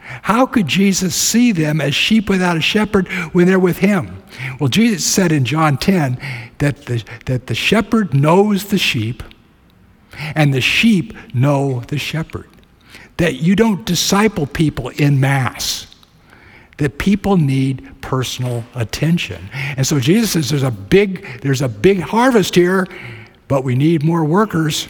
How 0.00 0.46
could 0.46 0.68
Jesus 0.68 1.16
see 1.16 1.50
them 1.50 1.80
as 1.80 1.94
sheep 1.94 2.28
without 2.28 2.56
a 2.56 2.60
shepherd 2.60 3.08
when 3.32 3.46
they're 3.46 3.58
with 3.58 3.78
him? 3.78 4.22
Well, 4.60 4.68
Jesus 4.68 5.04
said 5.04 5.32
in 5.32 5.44
John 5.44 5.76
10 5.76 6.20
that 6.58 6.86
the, 6.86 7.04
that 7.26 7.48
the 7.48 7.54
shepherd 7.54 8.14
knows 8.14 8.66
the 8.66 8.78
sheep 8.78 9.24
and 10.36 10.54
the 10.54 10.60
sheep 10.60 11.14
know 11.34 11.80
the 11.88 11.98
shepherd 11.98 12.48
that 13.16 13.34
you 13.36 13.54
don't 13.54 13.84
disciple 13.84 14.46
people 14.46 14.88
in 14.90 15.20
mass 15.20 15.86
that 16.78 16.98
people 16.98 17.36
need 17.36 17.88
personal 18.00 18.64
attention. 18.74 19.48
And 19.76 19.86
so 19.86 20.00
jesus 20.00 20.32
says 20.32 20.50
there's 20.50 20.62
a 20.62 20.70
big 20.70 21.40
there's 21.42 21.62
a 21.62 21.68
big 21.68 22.00
harvest 22.00 22.54
here 22.54 22.86
but 23.46 23.62
we 23.62 23.74
need 23.74 24.02
more 24.02 24.24
workers. 24.24 24.88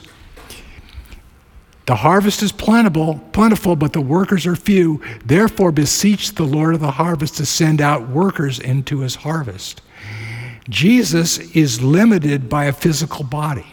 The 1.86 1.96
harvest 1.96 2.42
is 2.42 2.52
plentiful 2.52 3.18
plentiful 3.32 3.76
but 3.76 3.92
the 3.92 4.00
workers 4.00 4.46
are 4.46 4.56
few. 4.56 5.02
Therefore 5.24 5.72
beseech 5.72 6.34
the 6.34 6.44
lord 6.44 6.74
of 6.74 6.80
the 6.80 6.92
harvest 6.92 7.36
to 7.36 7.46
send 7.46 7.80
out 7.80 8.08
workers 8.08 8.58
into 8.58 9.00
his 9.00 9.16
harvest. 9.16 9.82
Jesus 10.68 11.38
is 11.54 11.82
limited 11.82 12.48
by 12.48 12.64
a 12.64 12.72
physical 12.72 13.24
body. 13.24 13.66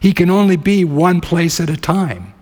He 0.00 0.12
can 0.12 0.28
only 0.28 0.56
be 0.56 0.84
one 0.84 1.20
place 1.20 1.60
at 1.60 1.70
a 1.70 1.76
time 1.76 2.34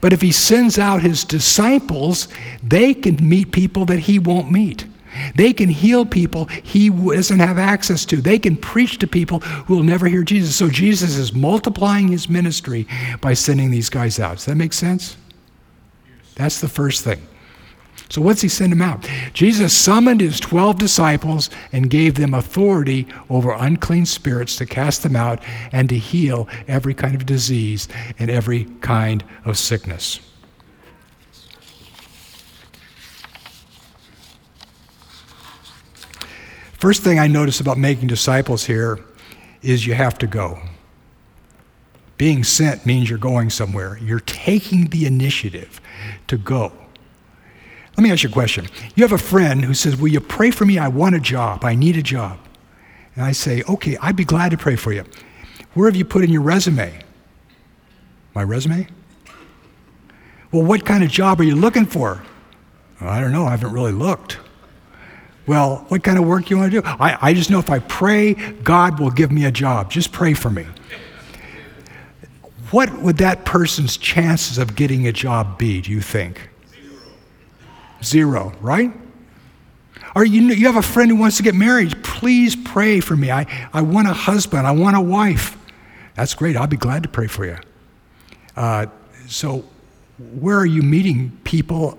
but 0.00 0.12
if 0.12 0.20
he 0.20 0.32
sends 0.32 0.78
out 0.78 1.02
his 1.02 1.24
disciples, 1.24 2.28
they 2.62 2.94
can 2.94 3.16
meet 3.26 3.52
people 3.52 3.84
that 3.86 4.00
he 4.00 4.18
won't 4.18 4.50
meet. 4.50 4.86
They 5.34 5.52
can 5.52 5.68
heal 5.68 6.04
people 6.04 6.46
he 6.46 6.90
doesn't 6.90 7.40
have 7.40 7.58
access 7.58 8.04
to. 8.06 8.16
They 8.16 8.38
can 8.38 8.56
preach 8.56 8.98
to 8.98 9.06
people 9.06 9.40
who 9.40 9.76
will 9.76 9.82
never 9.82 10.06
hear 10.06 10.22
Jesus. 10.22 10.54
So 10.54 10.68
Jesus 10.68 11.16
is 11.16 11.32
multiplying 11.32 12.08
his 12.08 12.28
ministry 12.28 12.86
by 13.20 13.34
sending 13.34 13.70
these 13.70 13.88
guys 13.88 14.20
out. 14.20 14.36
Does 14.36 14.44
that 14.46 14.56
make 14.56 14.72
sense? 14.72 15.16
That's 16.36 16.60
the 16.60 16.68
first 16.68 17.02
thing. 17.02 17.20
So, 18.10 18.22
what's 18.22 18.40
he 18.40 18.48
send 18.48 18.72
them 18.72 18.80
out? 18.80 19.06
Jesus 19.34 19.76
summoned 19.76 20.20
his 20.20 20.40
12 20.40 20.78
disciples 20.78 21.50
and 21.72 21.90
gave 21.90 22.14
them 22.14 22.32
authority 22.32 23.06
over 23.28 23.52
unclean 23.52 24.06
spirits 24.06 24.56
to 24.56 24.66
cast 24.66 25.02
them 25.02 25.14
out 25.14 25.42
and 25.72 25.88
to 25.90 25.98
heal 25.98 26.48
every 26.66 26.94
kind 26.94 27.14
of 27.14 27.26
disease 27.26 27.86
and 28.18 28.30
every 28.30 28.64
kind 28.80 29.24
of 29.44 29.58
sickness. 29.58 30.20
First 36.78 37.02
thing 37.02 37.18
I 37.18 37.26
notice 37.26 37.60
about 37.60 37.76
making 37.76 38.06
disciples 38.06 38.64
here 38.64 39.04
is 39.62 39.86
you 39.86 39.94
have 39.94 40.16
to 40.18 40.26
go. 40.26 40.60
Being 42.16 42.44
sent 42.44 42.86
means 42.86 43.10
you're 43.10 43.18
going 43.18 43.50
somewhere. 43.50 43.98
You're 44.00 44.20
taking 44.20 44.86
the 44.86 45.04
initiative 45.04 45.80
to 46.28 46.38
go. 46.38 46.72
Let 47.98 48.04
me 48.04 48.12
ask 48.12 48.22
you 48.22 48.28
a 48.28 48.32
question. 48.32 48.68
You 48.94 49.02
have 49.02 49.10
a 49.10 49.18
friend 49.18 49.64
who 49.64 49.74
says, 49.74 49.96
Will 49.96 50.06
you 50.06 50.20
pray 50.20 50.52
for 50.52 50.64
me? 50.64 50.78
I 50.78 50.86
want 50.86 51.16
a 51.16 51.20
job. 51.20 51.64
I 51.64 51.74
need 51.74 51.96
a 51.96 52.02
job. 52.02 52.38
And 53.16 53.24
I 53.24 53.32
say, 53.32 53.64
Okay, 53.68 53.96
I'd 54.00 54.14
be 54.14 54.24
glad 54.24 54.52
to 54.52 54.56
pray 54.56 54.76
for 54.76 54.92
you. 54.92 55.04
Where 55.74 55.88
have 55.88 55.96
you 55.96 56.04
put 56.04 56.22
in 56.22 56.30
your 56.30 56.42
resume? 56.42 56.96
My 58.36 58.44
resume? 58.44 58.86
Well, 60.52 60.62
what 60.62 60.84
kind 60.84 61.02
of 61.02 61.10
job 61.10 61.40
are 61.40 61.42
you 61.42 61.56
looking 61.56 61.86
for? 61.86 62.22
I 63.00 63.20
don't 63.20 63.32
know. 63.32 63.46
I 63.46 63.50
haven't 63.50 63.72
really 63.72 63.90
looked. 63.90 64.38
Well, 65.48 65.84
what 65.88 66.04
kind 66.04 66.20
of 66.20 66.24
work 66.24 66.44
do 66.44 66.50
you 66.54 66.58
want 66.60 66.70
to 66.70 66.80
do? 66.80 66.86
I, 66.86 67.18
I 67.20 67.34
just 67.34 67.50
know 67.50 67.58
if 67.58 67.68
I 67.68 67.80
pray, 67.80 68.34
God 68.62 69.00
will 69.00 69.10
give 69.10 69.32
me 69.32 69.44
a 69.44 69.50
job. 69.50 69.90
Just 69.90 70.12
pray 70.12 70.34
for 70.34 70.50
me. 70.50 70.66
What 72.70 72.96
would 73.02 73.16
that 73.16 73.44
person's 73.44 73.96
chances 73.96 74.56
of 74.56 74.76
getting 74.76 75.08
a 75.08 75.12
job 75.12 75.58
be, 75.58 75.80
do 75.80 75.90
you 75.90 76.00
think? 76.00 76.48
Zero, 78.02 78.52
right? 78.60 78.92
Or 80.14 80.24
you, 80.24 80.42
you 80.42 80.66
have 80.66 80.76
a 80.76 80.82
friend 80.82 81.10
who 81.10 81.16
wants 81.16 81.36
to 81.36 81.42
get 81.42 81.54
married. 81.54 82.02
Please 82.02 82.56
pray 82.56 83.00
for 83.00 83.16
me. 83.16 83.30
I, 83.30 83.46
I 83.72 83.82
want 83.82 84.08
a 84.08 84.12
husband. 84.12 84.66
I 84.66 84.72
want 84.72 84.96
a 84.96 85.00
wife. 85.00 85.56
That's 86.14 86.34
great. 86.34 86.56
I'll 86.56 86.66
be 86.66 86.76
glad 86.76 87.02
to 87.02 87.08
pray 87.08 87.26
for 87.26 87.44
you. 87.44 87.56
Uh, 88.56 88.86
so, 89.28 89.64
where 90.40 90.58
are 90.58 90.66
you 90.66 90.82
meeting 90.82 91.38
people 91.44 91.98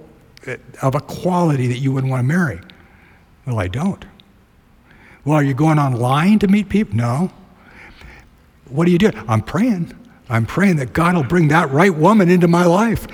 of 0.81 0.95
a 0.95 0.99
quality 0.99 1.67
that 1.67 1.77
you 1.77 1.91
wouldn't 1.91 2.11
want 2.11 2.21
to 2.21 2.27
marry? 2.27 2.59
Well, 3.45 3.59
I 3.59 3.67
don't. 3.67 4.03
Well, 5.23 5.35
are 5.35 5.43
you 5.43 5.53
going 5.53 5.79
online 5.79 6.39
to 6.39 6.47
meet 6.47 6.69
people? 6.69 6.95
No. 6.95 7.31
What 8.67 8.87
are 8.87 8.91
you 8.91 8.97
doing? 8.97 9.15
I'm 9.27 9.41
praying. 9.41 9.93
I'm 10.29 10.45
praying 10.45 10.77
that 10.77 10.93
God 10.93 11.15
will 11.15 11.23
bring 11.23 11.47
that 11.49 11.71
right 11.71 11.93
woman 11.93 12.29
into 12.29 12.47
my 12.47 12.65
life. 12.65 13.07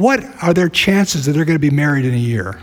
What 0.00 0.24
are 0.42 0.54
their 0.54 0.70
chances 0.70 1.26
that 1.26 1.32
they're 1.32 1.44
going 1.44 1.58
to 1.58 1.60
be 1.60 1.68
married 1.68 2.06
in 2.06 2.14
a 2.14 2.16
year? 2.16 2.58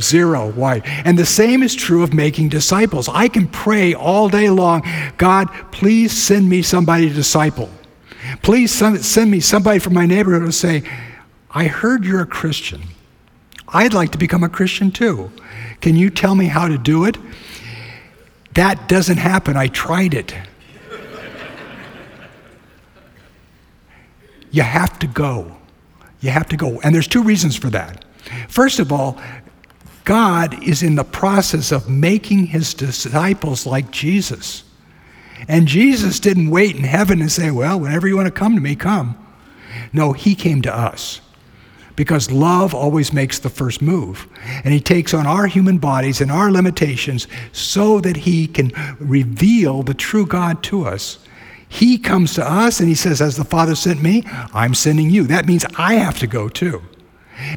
Zero. 0.00 0.50
Why? 0.50 0.80
And 1.04 1.16
the 1.16 1.24
same 1.24 1.62
is 1.62 1.76
true 1.76 2.02
of 2.02 2.12
making 2.12 2.48
disciples. 2.48 3.08
I 3.08 3.28
can 3.28 3.46
pray 3.46 3.94
all 3.94 4.28
day 4.28 4.50
long 4.50 4.82
God, 5.16 5.46
please 5.70 6.10
send 6.10 6.48
me 6.48 6.60
somebody 6.62 7.08
to 7.08 7.14
disciple. 7.14 7.70
Please 8.42 8.72
send 8.72 9.30
me 9.30 9.38
somebody 9.38 9.78
from 9.78 9.94
my 9.94 10.06
neighborhood 10.06 10.44
to 10.44 10.50
say, 10.50 10.82
I 11.52 11.68
heard 11.68 12.04
you're 12.04 12.22
a 12.22 12.26
Christian. 12.26 12.82
I'd 13.68 13.94
like 13.94 14.10
to 14.10 14.18
become 14.18 14.42
a 14.42 14.48
Christian 14.48 14.90
too. 14.90 15.30
Can 15.80 15.94
you 15.94 16.10
tell 16.10 16.34
me 16.34 16.46
how 16.46 16.66
to 16.66 16.78
do 16.78 17.04
it? 17.04 17.16
That 18.54 18.88
doesn't 18.88 19.18
happen. 19.18 19.56
I 19.56 19.68
tried 19.68 20.14
it. 20.14 20.34
you 24.50 24.62
have 24.62 24.98
to 24.98 25.06
go. 25.06 25.57
You 26.20 26.30
have 26.30 26.48
to 26.48 26.56
go. 26.56 26.80
And 26.80 26.94
there's 26.94 27.08
two 27.08 27.22
reasons 27.22 27.56
for 27.56 27.70
that. 27.70 28.04
First 28.48 28.78
of 28.78 28.92
all, 28.92 29.20
God 30.04 30.62
is 30.62 30.82
in 30.82 30.94
the 30.94 31.04
process 31.04 31.70
of 31.70 31.88
making 31.88 32.46
his 32.46 32.74
disciples 32.74 33.66
like 33.66 33.90
Jesus. 33.90 34.64
And 35.46 35.68
Jesus 35.68 36.18
didn't 36.18 36.50
wait 36.50 36.76
in 36.76 36.84
heaven 36.84 37.20
and 37.20 37.30
say, 37.30 37.50
Well, 37.50 37.78
whenever 37.78 38.08
you 38.08 38.16
want 38.16 38.26
to 38.26 38.32
come 38.32 38.54
to 38.54 38.60
me, 38.60 38.74
come. 38.74 39.16
No, 39.92 40.12
he 40.12 40.34
came 40.34 40.62
to 40.62 40.74
us 40.74 41.20
because 41.98 42.30
love 42.30 42.76
always 42.76 43.12
makes 43.12 43.40
the 43.40 43.50
first 43.50 43.82
move. 43.82 44.28
And 44.62 44.72
He 44.72 44.78
takes 44.80 45.12
on 45.12 45.26
our 45.26 45.48
human 45.48 45.78
bodies 45.78 46.20
and 46.20 46.30
our 46.30 46.48
limitations 46.48 47.26
so 47.50 47.98
that 48.02 48.18
He 48.18 48.46
can 48.46 48.70
reveal 49.00 49.82
the 49.82 49.94
true 49.94 50.24
God 50.24 50.62
to 50.62 50.86
us. 50.86 51.18
He 51.68 51.98
comes 51.98 52.34
to 52.34 52.50
us 52.50 52.80
and 52.80 52.88
He 52.88 52.94
says, 52.94 53.20
As 53.20 53.36
the 53.36 53.44
Father 53.44 53.74
sent 53.74 54.02
me, 54.02 54.22
I'm 54.26 54.74
sending 54.74 55.10
you. 55.10 55.24
That 55.24 55.46
means 55.46 55.64
I 55.76 55.94
have 55.94 56.18
to 56.20 56.26
go 56.26 56.48
too. 56.48 56.82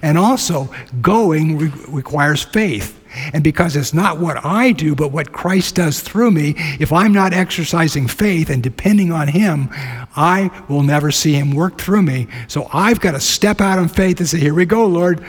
And 0.01 0.18
also, 0.18 0.70
going 1.01 1.58
re- 1.58 1.72
requires 1.88 2.44
faith. 2.44 2.98
And 3.34 3.44
because 3.44 3.75
it's 3.75 3.94
not 3.94 4.20
what 4.20 4.46
I 4.46 4.72
do, 4.72 4.96
but 4.96 5.12
what 5.12 5.34
Christ 5.34 5.75
does 5.75 6.00
through 6.00 6.32
me, 6.32 6.53
if 6.80 6.94
I'm 6.94 7.12
not 7.12 7.34
exercising 7.34 8.08
faith 8.08 8.50
and 8.50 8.63
depending 8.63 9.12
on 9.12 9.27
Him, 9.27 9.70
I 10.15 10.50
will 10.70 10.84
never 10.84 11.12
see 11.12 11.34
Him 11.34 11.51
work 11.51 11.77
through 11.77 12.03
me. 12.03 12.27
So 12.48 12.70
I've 12.72 13.00
got 13.00 13.12
to 13.12 13.20
step 13.20 13.60
out 13.60 13.80
in 13.80 13.88
faith 13.88 14.20
and 14.20 14.30
say, 14.30 14.39
Here 14.39 14.53
we 14.53 14.65
go, 14.65 14.86
Lord. 14.86 15.24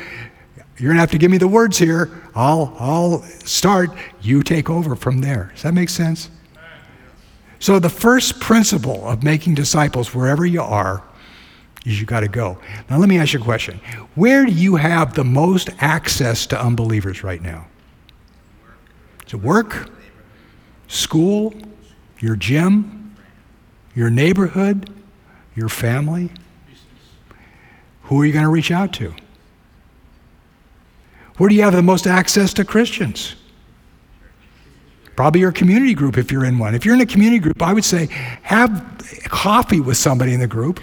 You're 0.79 0.89
going 0.89 0.97
to 0.97 1.01
have 1.03 1.11
to 1.13 1.19
give 1.19 1.31
me 1.31 1.39
the 1.39 1.49
words 1.49 1.79
here. 1.79 2.11
I'll, 2.35 2.75
I'll 2.79 3.23
start. 3.45 3.91
You 4.21 4.43
take 4.43 4.69
over 4.69 4.97
from 4.97 5.21
there. 5.21 5.51
Does 5.55 5.63
that 5.63 5.75
make 5.75 5.91
sense? 5.91 6.29
So, 7.63 7.79
the 7.79 7.89
first 7.89 8.41
principle 8.41 9.07
of 9.07 9.23
making 9.23 9.55
disciples, 9.55 10.13
wherever 10.13 10.45
you 10.45 10.61
are, 10.61 11.01
is 11.87 12.01
you 12.01 12.07
got 12.07 12.21
to 12.21 12.29
go. 12.29 12.59
Now, 12.91 12.99
let 12.99 13.09
me 13.09 13.19
ask 13.19 13.35
you 13.35 13.39
a 13.39 13.45
question. 13.45 13.79
Where 14.17 14.45
do 14.45 14.51
you 14.51 14.75
have 14.75 15.15
the 15.15 15.23
most 15.23 15.71
access 15.79 16.45
to 16.47 16.61
unbelievers 16.61 17.23
right 17.23 17.41
now? 17.41 17.69
To 19.27 19.39
work, 19.39 19.91
school, 20.89 21.55
your 22.19 22.35
gym, 22.35 23.15
your 23.95 24.11
neighborhood, 24.11 24.91
your 25.55 25.69
family. 25.69 26.33
Who 28.03 28.21
are 28.21 28.27
you 28.27 28.33
going 28.33 28.45
to 28.45 28.51
reach 28.51 28.73
out 28.73 28.93
to? 28.95 29.15
Where 31.37 31.49
do 31.49 31.55
you 31.55 31.63
have 31.63 31.75
the 31.75 31.81
most 31.81 32.09
access 32.09 32.53
to 32.55 32.65
Christians? 32.65 33.37
Probably 35.17 35.41
your 35.41 35.53
community 35.53 35.95
group 35.95 36.17
if 36.17 36.33
you're 36.33 36.45
in 36.45 36.59
one. 36.59 36.75
If 36.75 36.85
you're 36.85 36.95
in 36.95 37.01
a 37.01 37.07
community 37.07 37.39
group, 37.39 37.63
I 37.63 37.73
would 37.73 37.85
say 37.85 38.07
have 38.43 38.87
coffee 39.25 39.81
with 39.81 39.97
somebody 39.97 40.33
in 40.33 40.41
the 40.41 40.47
group. 40.47 40.81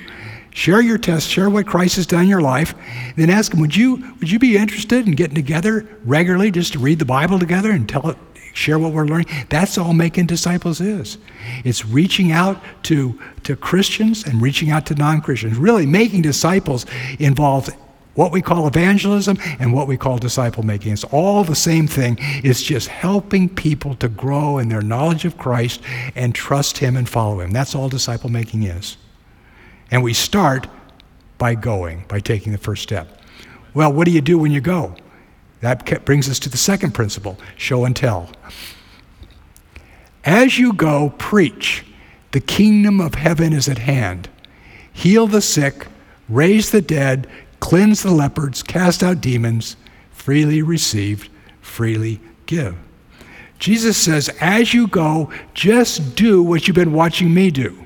Share 0.51 0.81
your 0.81 0.97
test, 0.97 1.29
share 1.29 1.49
what 1.49 1.67
Christ 1.67 1.95
has 1.97 2.05
done 2.05 2.23
in 2.23 2.27
your 2.27 2.41
life, 2.41 2.73
then 3.15 3.29
ask 3.29 3.51
them, 3.51 3.61
would 3.61 3.75
you, 3.75 3.97
would 4.19 4.29
you 4.29 4.39
be 4.39 4.57
interested 4.57 5.07
in 5.07 5.13
getting 5.13 5.35
together 5.35 5.87
regularly 6.03 6.51
just 6.51 6.73
to 6.73 6.79
read 6.79 6.99
the 6.99 7.05
Bible 7.05 7.39
together 7.39 7.71
and 7.71 7.87
tell 7.87 8.09
it, 8.09 8.17
share 8.53 8.79
what 8.79 8.91
we're 8.91 9.05
learning. 9.05 9.27
That's 9.49 9.77
all 9.77 9.93
making 9.93 10.25
disciples 10.25 10.81
is. 10.81 11.17
It's 11.63 11.85
reaching 11.85 12.31
out 12.31 12.61
to, 12.83 13.19
to 13.43 13.55
Christians 13.55 14.23
and 14.25 14.41
reaching 14.41 14.69
out 14.69 14.85
to 14.87 14.95
non 14.95 15.21
Christians. 15.21 15.57
Really, 15.57 15.85
making 15.85 16.23
disciples 16.23 16.85
involves 17.19 17.69
what 18.15 18.31
we 18.31 18.41
call 18.41 18.67
evangelism 18.67 19.37
and 19.59 19.73
what 19.73 19.87
we 19.87 19.97
call 19.97 20.17
disciple 20.17 20.63
making. 20.63 20.93
It's 20.93 21.03
all 21.05 21.43
the 21.43 21.55
same 21.55 21.87
thing. 21.87 22.17
It's 22.19 22.61
just 22.61 22.87
helping 22.87 23.47
people 23.47 23.95
to 23.95 24.09
grow 24.09 24.57
in 24.57 24.69
their 24.69 24.81
knowledge 24.81 25.25
of 25.25 25.37
Christ 25.37 25.81
and 26.15 26.35
trust 26.35 26.79
Him 26.79 26.97
and 26.97 27.07
follow 27.07 27.39
Him. 27.39 27.51
That's 27.51 27.75
all 27.75 27.87
disciple 27.87 28.29
making 28.29 28.63
is. 28.63 28.97
And 29.91 30.03
we 30.03 30.13
start 30.13 30.67
by 31.37 31.55
going, 31.55 32.05
by 32.07 32.19
taking 32.19 32.51
the 32.51 32.57
first 32.57 32.83
step. 32.83 33.21
Well, 33.73 33.93
what 33.93 34.05
do 34.05 34.11
you 34.11 34.21
do 34.21 34.37
when 34.37 34.51
you 34.51 34.61
go? 34.61 34.95
That 35.61 36.05
brings 36.05 36.29
us 36.29 36.39
to 36.39 36.49
the 36.49 36.57
second 36.57 36.93
principle 36.93 37.37
show 37.57 37.85
and 37.85 37.95
tell. 37.95 38.29
As 40.25 40.59
you 40.59 40.73
go, 40.73 41.13
preach. 41.17 41.85
The 42.31 42.39
kingdom 42.39 43.01
of 43.01 43.15
heaven 43.15 43.53
is 43.53 43.67
at 43.67 43.79
hand. 43.79 44.29
Heal 44.91 45.27
the 45.27 45.41
sick, 45.41 45.87
raise 46.27 46.71
the 46.71 46.81
dead, 46.81 47.27
cleanse 47.59 48.03
the 48.03 48.11
lepers, 48.11 48.63
cast 48.63 49.03
out 49.03 49.21
demons. 49.21 49.75
Freely 50.11 50.61
received, 50.61 51.29
freely 51.61 52.19
give. 52.45 52.75
Jesus 53.57 53.97
says, 53.97 54.29
as 54.41 54.73
you 54.73 54.87
go, 54.87 55.31
just 55.53 56.15
do 56.15 56.41
what 56.41 56.67
you've 56.67 56.75
been 56.75 56.93
watching 56.93 57.33
me 57.33 57.51
do. 57.51 57.85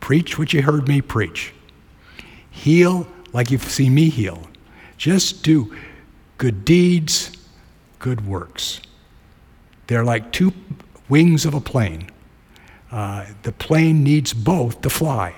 Preach 0.00 0.38
what 0.38 0.52
you 0.52 0.62
heard 0.62 0.86
me 0.86 1.00
preach. 1.00 1.52
Heal 2.50 3.06
like 3.32 3.50
you've 3.50 3.64
seen 3.64 3.94
me 3.94 4.10
heal. 4.10 4.46
Just 4.96 5.42
do 5.42 5.74
good 6.38 6.64
deeds, 6.64 7.32
good 7.98 8.26
works. 8.26 8.80
They're 9.86 10.04
like 10.04 10.32
two 10.32 10.52
wings 11.08 11.44
of 11.46 11.54
a 11.54 11.60
plane. 11.60 12.10
Uh, 12.90 13.26
the 13.42 13.52
plane 13.52 14.04
needs 14.04 14.32
both 14.32 14.80
to 14.82 14.90
fly. 14.90 15.34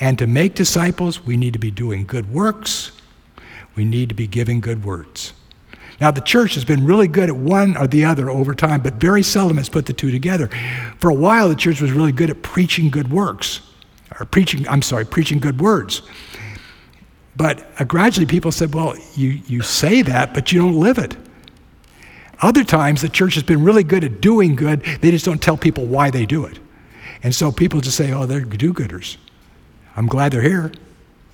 And 0.00 0.18
to 0.18 0.26
make 0.26 0.54
disciples, 0.54 1.24
we 1.24 1.36
need 1.36 1.52
to 1.52 1.58
be 1.58 1.70
doing 1.70 2.06
good 2.06 2.32
works. 2.32 2.92
We 3.76 3.84
need 3.84 4.08
to 4.08 4.14
be 4.14 4.26
giving 4.26 4.60
good 4.60 4.84
words. 4.84 5.34
Now, 6.00 6.10
the 6.10 6.22
church 6.22 6.54
has 6.54 6.64
been 6.64 6.86
really 6.86 7.08
good 7.08 7.28
at 7.28 7.36
one 7.36 7.76
or 7.76 7.86
the 7.86 8.06
other 8.06 8.30
over 8.30 8.54
time, 8.54 8.80
but 8.80 8.94
very 8.94 9.22
seldom 9.22 9.58
has 9.58 9.68
put 9.68 9.84
the 9.84 9.92
two 9.92 10.10
together. 10.10 10.48
For 10.98 11.10
a 11.10 11.14
while, 11.14 11.50
the 11.50 11.54
church 11.54 11.82
was 11.82 11.92
really 11.92 12.12
good 12.12 12.30
at 12.30 12.40
preaching 12.40 12.88
good 12.88 13.10
works, 13.10 13.60
or 14.18 14.24
preaching, 14.24 14.66
I'm 14.66 14.80
sorry, 14.80 15.04
preaching 15.04 15.38
good 15.38 15.60
words. 15.60 16.00
But 17.36 17.70
uh, 17.78 17.84
gradually 17.84 18.26
people 18.26 18.50
said, 18.50 18.74
well, 18.74 18.96
you, 19.14 19.40
you 19.46 19.60
say 19.60 20.00
that, 20.02 20.32
but 20.32 20.52
you 20.52 20.60
don't 20.60 20.80
live 20.80 20.96
it. 20.96 21.16
Other 22.40 22.64
times 22.64 23.02
the 23.02 23.10
church 23.10 23.34
has 23.34 23.42
been 23.42 23.62
really 23.62 23.84
good 23.84 24.02
at 24.02 24.22
doing 24.22 24.56
good, 24.56 24.82
they 25.02 25.10
just 25.10 25.26
don't 25.26 25.42
tell 25.42 25.58
people 25.58 25.84
why 25.84 26.10
they 26.10 26.24
do 26.24 26.46
it. 26.46 26.58
And 27.22 27.34
so 27.34 27.52
people 27.52 27.82
just 27.82 27.98
say, 27.98 28.12
oh, 28.12 28.24
they're 28.24 28.40
do 28.40 28.72
gooders. 28.72 29.18
I'm 30.00 30.06
glad 30.06 30.32
they're 30.32 30.40
here, 30.40 30.72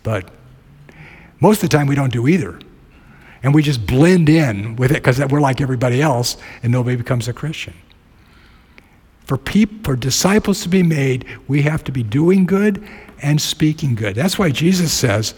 but 0.02 0.28
most 1.38 1.62
of 1.62 1.70
the 1.70 1.76
time 1.76 1.86
we 1.86 1.94
don't 1.94 2.12
do 2.12 2.26
either. 2.26 2.58
And 3.44 3.54
we 3.54 3.62
just 3.62 3.86
blend 3.86 4.28
in 4.28 4.74
with 4.74 4.90
it 4.90 4.94
because 4.94 5.20
we're 5.20 5.40
like 5.40 5.60
everybody 5.60 6.02
else 6.02 6.36
and 6.64 6.72
nobody 6.72 6.96
becomes 6.96 7.28
a 7.28 7.32
Christian. 7.32 7.74
For, 9.24 9.38
people, 9.38 9.78
for 9.84 9.94
disciples 9.94 10.62
to 10.62 10.68
be 10.68 10.82
made, 10.82 11.26
we 11.46 11.62
have 11.62 11.84
to 11.84 11.92
be 11.92 12.02
doing 12.02 12.44
good 12.44 12.84
and 13.22 13.40
speaking 13.40 13.94
good. 13.94 14.16
That's 14.16 14.36
why 14.36 14.50
Jesus 14.50 14.92
says, 14.92 15.34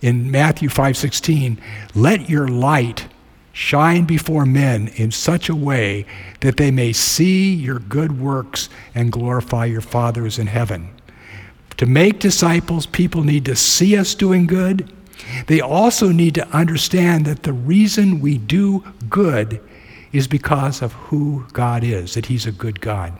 in 0.00 0.28
Matthew 0.32 0.68
5:16, 0.68 1.58
"Let 1.94 2.28
your 2.28 2.48
light 2.48 3.06
shine 3.52 4.06
before 4.06 4.44
men 4.44 4.90
in 4.96 5.12
such 5.12 5.48
a 5.48 5.54
way 5.54 6.04
that 6.40 6.56
they 6.56 6.72
may 6.72 6.92
see 6.92 7.54
your 7.54 7.78
good 7.78 8.18
works 8.18 8.68
and 8.92 9.12
glorify 9.12 9.66
your 9.66 9.80
Father 9.80 10.22
who 10.22 10.26
is 10.26 10.40
in 10.40 10.48
heaven." 10.48 10.88
To 11.78 11.86
make 11.86 12.18
disciples, 12.18 12.86
people 12.86 13.24
need 13.24 13.44
to 13.46 13.56
see 13.56 13.96
us 13.96 14.14
doing 14.14 14.46
good. 14.46 14.92
They 15.46 15.60
also 15.60 16.10
need 16.10 16.34
to 16.34 16.48
understand 16.48 17.26
that 17.26 17.42
the 17.42 17.52
reason 17.52 18.20
we 18.20 18.38
do 18.38 18.84
good 19.08 19.60
is 20.12 20.28
because 20.28 20.82
of 20.82 20.92
who 20.92 21.46
God 21.52 21.82
is, 21.82 22.14
that 22.14 22.26
He's 22.26 22.46
a 22.46 22.52
good 22.52 22.80
God. 22.80 23.12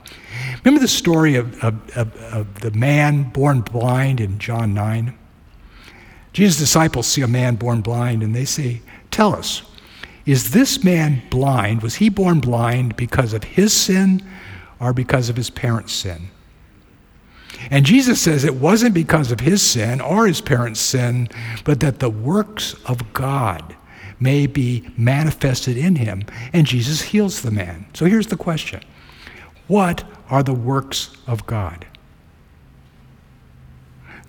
Remember 0.64 0.80
the 0.80 0.88
story 0.88 1.36
of, 1.36 1.62
of, 1.64 1.96
of, 1.96 2.16
of 2.16 2.60
the 2.60 2.70
man 2.72 3.30
born 3.30 3.62
blind 3.62 4.20
in 4.20 4.38
John 4.38 4.74
9? 4.74 5.16
Jesus' 6.32 6.58
disciples 6.58 7.06
see 7.06 7.22
a 7.22 7.28
man 7.28 7.56
born 7.56 7.80
blind 7.80 8.22
and 8.22 8.34
they 8.34 8.44
say, 8.44 8.82
Tell 9.10 9.34
us, 9.34 9.62
is 10.24 10.52
this 10.52 10.84
man 10.84 11.22
blind? 11.30 11.82
Was 11.82 11.96
he 11.96 12.08
born 12.08 12.40
blind 12.40 12.96
because 12.96 13.32
of 13.32 13.44
his 13.44 13.72
sin 13.72 14.22
or 14.80 14.92
because 14.92 15.28
of 15.28 15.36
his 15.36 15.50
parents' 15.50 15.92
sin? 15.92 16.28
And 17.70 17.86
Jesus 17.86 18.20
says 18.20 18.44
it 18.44 18.56
wasn't 18.56 18.94
because 18.94 19.30
of 19.30 19.40
his 19.40 19.62
sin 19.62 20.00
or 20.00 20.26
his 20.26 20.40
parents' 20.40 20.80
sin, 20.80 21.28
but 21.64 21.80
that 21.80 21.98
the 21.98 22.10
works 22.10 22.74
of 22.86 23.12
God 23.12 23.76
may 24.18 24.46
be 24.46 24.88
manifested 24.96 25.76
in 25.76 25.96
him. 25.96 26.24
And 26.52 26.66
Jesus 26.66 27.02
heals 27.02 27.42
the 27.42 27.50
man. 27.50 27.86
So 27.94 28.06
here's 28.06 28.28
the 28.28 28.36
question 28.36 28.82
What 29.66 30.04
are 30.30 30.42
the 30.42 30.54
works 30.54 31.16
of 31.26 31.46
God? 31.46 31.86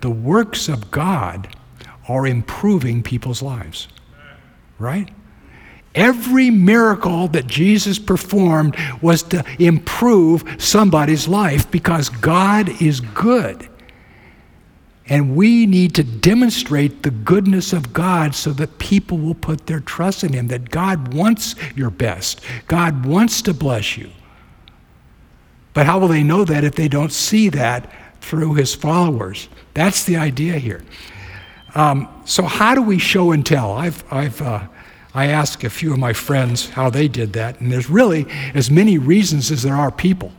The 0.02 0.10
works 0.10 0.68
of 0.68 0.92
God 0.92 1.56
are 2.10 2.28
improving 2.28 3.04
people's 3.04 3.42
lives, 3.42 3.88
right? 4.78 5.10
Every 5.96 6.50
miracle 6.50 7.28
that 7.30 7.46
Jesus 7.46 8.00
performed 8.00 8.76
was 9.02 9.22
to 9.24 9.44
improve 9.60 10.44
somebody's 10.58 11.28
life 11.28 11.70
because 11.70 12.10
God 12.10 12.82
is 12.82 13.00
good. 13.00 13.70
And 15.08 15.36
we 15.36 15.66
need 15.66 15.94
to 15.96 16.04
demonstrate 16.04 17.04
the 17.04 17.12
goodness 17.12 17.74
of 17.74 17.94
God 17.94 18.34
so 18.34 18.52
that 18.54 18.80
people 18.80 19.18
will 19.18 19.36
put 19.36 19.68
their 19.68 19.82
trust 19.82 20.24
in 20.24 20.34
Him, 20.34 20.48
that 20.48 20.70
God 20.70 21.14
wants 21.14 21.56
your 21.76 21.90
best. 21.90 22.42
God 22.68 23.06
wants 23.06 23.42
to 23.44 23.54
bless 23.54 23.98
you. 23.98 24.10
But 25.74 25.86
how 25.86 26.00
will 26.00 26.08
they 26.08 26.24
know 26.24 26.46
that 26.46 26.64
if 26.64 26.76
they 26.76 26.88
don't 26.88 27.12
see 27.12 27.50
that 27.50 27.92
through 28.22 28.54
His 28.54 28.74
followers? 28.74 29.50
That's 29.74 30.06
the 30.06 30.16
idea 30.16 30.54
here. 30.54 30.84
Um, 31.76 32.08
so, 32.26 32.44
how 32.44 32.76
do 32.76 32.82
we 32.82 33.00
show 33.00 33.32
and 33.32 33.46
tell? 33.46 33.74
I've, 33.74 34.04
I've 34.12 34.42
uh, 34.42 34.68
I 35.14 35.28
asked 35.28 35.64
a 35.64 35.70
few 35.70 35.94
of 35.94 36.00
my 36.00 36.14
friends 36.14 36.70
how 36.70 36.90
they 36.90 37.08
did 37.08 37.34
that, 37.34 37.60
and 37.62 37.72
there's 37.72 37.90
really 37.90 38.26
as 38.54 38.72
many 38.72 38.98
reasons 38.98 39.52
as 39.52 39.62
there 39.62 39.76
are 39.76 39.92
people. 39.92 40.32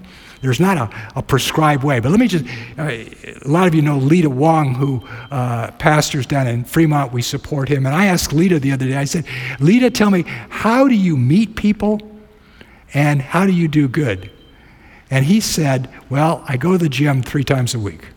There's 0.44 0.60
not 0.60 0.76
a, 0.76 0.90
a 1.16 1.22
prescribed 1.22 1.84
way. 1.84 2.00
But 2.00 2.10
let 2.10 2.20
me 2.20 2.28
just, 2.28 2.44
uh, 2.78 2.82
a 2.82 3.48
lot 3.48 3.66
of 3.66 3.74
you 3.74 3.80
know 3.80 3.96
Lita 3.96 4.28
Wong, 4.28 4.74
who 4.74 5.02
uh, 5.30 5.70
pastors 5.72 6.26
down 6.26 6.46
in 6.46 6.64
Fremont. 6.64 7.12
We 7.12 7.22
support 7.22 7.70
him. 7.70 7.86
And 7.86 7.94
I 7.94 8.06
asked 8.06 8.32
Lita 8.32 8.60
the 8.60 8.72
other 8.72 8.86
day, 8.86 8.96
I 8.96 9.04
said, 9.04 9.24
Lita, 9.58 9.88
tell 9.88 10.10
me, 10.10 10.24
how 10.50 10.86
do 10.86 10.94
you 10.94 11.16
meet 11.16 11.56
people 11.56 11.98
and 12.92 13.22
how 13.22 13.46
do 13.46 13.52
you 13.52 13.68
do 13.68 13.88
good? 13.88 14.30
And 15.10 15.24
he 15.24 15.40
said, 15.40 15.88
Well, 16.10 16.44
I 16.46 16.58
go 16.58 16.72
to 16.72 16.78
the 16.78 16.90
gym 16.90 17.22
three 17.22 17.44
times 17.44 17.74
a 17.74 17.78
week. 17.78 18.08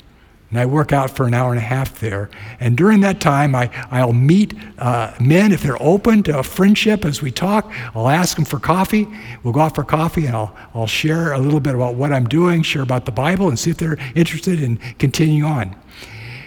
And 0.50 0.60
I 0.60 0.66
work 0.66 0.94
out 0.94 1.12
for 1.12 1.28
an 1.28 1.34
hour 1.34 1.50
and 1.50 1.60
a 1.60 1.64
half 1.64 2.00
there. 2.00 2.30
And 2.62 2.78
during 2.78 3.02
that 3.02 3.20
time, 3.20 3.54
I, 3.54 3.70
I'll 3.92 4.14
meet 4.14 4.54
uh, 4.78 5.14
men 5.20 5.52
if 5.52 5.62
they're 5.62 5.82
open 5.82 6.24
to 6.24 6.40
a 6.40 6.44
friendship 6.44 7.04
as 7.04 7.22
we 7.22 7.32
talk. 7.32 7.70
I'll 7.94 8.08
ask 8.08 8.36
them 8.36 8.46
for 8.46 8.58
coffee. 8.58 9.08
We'll 9.44 9.52
go 9.52 9.60
out 9.60 9.76
for 9.76 9.84
coffee 9.84 10.26
and 10.26 10.36
I'll, 10.36 10.56
I'll 10.74 10.88
share 10.88 11.34
a 11.34 11.40
little 11.40 11.60
bit 11.60 11.76
about 11.76 11.96
what 11.96 12.14
I'm 12.14 12.28
doing, 12.30 12.62
share 12.62 12.82
about 12.82 13.06
the 13.06 13.12
Bible, 13.12 13.50
and 13.50 13.60
see 13.60 13.72
if 13.72 13.78
they're 13.78 14.00
interested 14.16 14.62
in 14.62 14.78
continuing 15.00 15.44
on. 15.44 15.76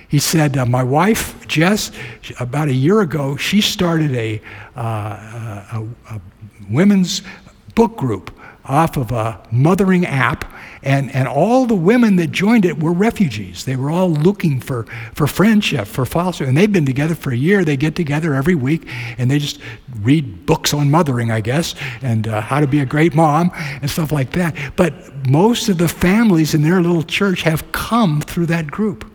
He 0.09 0.19
said, 0.19 0.57
uh, 0.57 0.65
My 0.65 0.83
wife, 0.83 1.47
Jess, 1.47 1.93
about 2.41 2.69
a 2.69 2.75
year 2.75 3.03
ago, 3.03 3.37
she 3.37 3.61
started 3.61 4.13
a, 4.17 4.41
uh, 4.77 4.81
a, 4.81 5.89
a 6.09 6.21
women's 6.71 7.23
book 7.75 7.97
group 7.97 8.37
off 8.65 8.97
of 8.97 9.13
a 9.13 9.47
mothering 9.51 10.07
app 10.07 10.53
and, 10.83 11.15
and 11.15 11.29
all 11.29 11.67
the 11.67 11.75
women 11.75 12.17
that 12.17 12.33
joined 12.33 12.65
it 12.65 12.83
were 12.83 12.93
refugees. 12.93 13.65
They 13.65 13.77
were 13.77 13.91
all 13.91 14.11
looking 14.11 14.61
for, 14.61 14.87
for 15.15 15.27
friendship, 15.27 15.87
for 15.87 16.07
foster. 16.07 16.45
And 16.45 16.57
they've 16.57 16.73
been 16.73 16.87
together 16.87 17.15
for 17.15 17.33
a 17.33 17.37
year. 17.37 17.65
They 17.65 17.77
get 17.77 17.95
together 17.95 18.35
every 18.35 18.55
week 18.55 18.89
and 19.19 19.31
they 19.31 19.39
just 19.39 19.61
read 20.01 20.47
books 20.47 20.73
on 20.73 20.91
mothering, 20.91 21.31
I 21.31 21.41
guess, 21.41 21.75
and 22.01 22.27
uh, 22.27 22.41
how 22.41 22.61
to 22.61 22.67
be 22.67 22.81
a 22.81 22.87
great 22.87 23.15
mom 23.15 23.51
and 23.55 23.91
stuff 23.91 24.11
like 24.11 24.33
that. 24.33 24.57
But 24.77 24.95
most 25.29 25.69
of 25.69 25.77
the 25.79 25.89
families 25.89 26.55
in 26.55 26.63
their 26.63 26.81
little 26.81 27.03
church 27.03 27.43
have 27.43 27.71
come 27.73 28.23
through 28.23 28.47
that 28.47 28.71
group. 28.71 29.11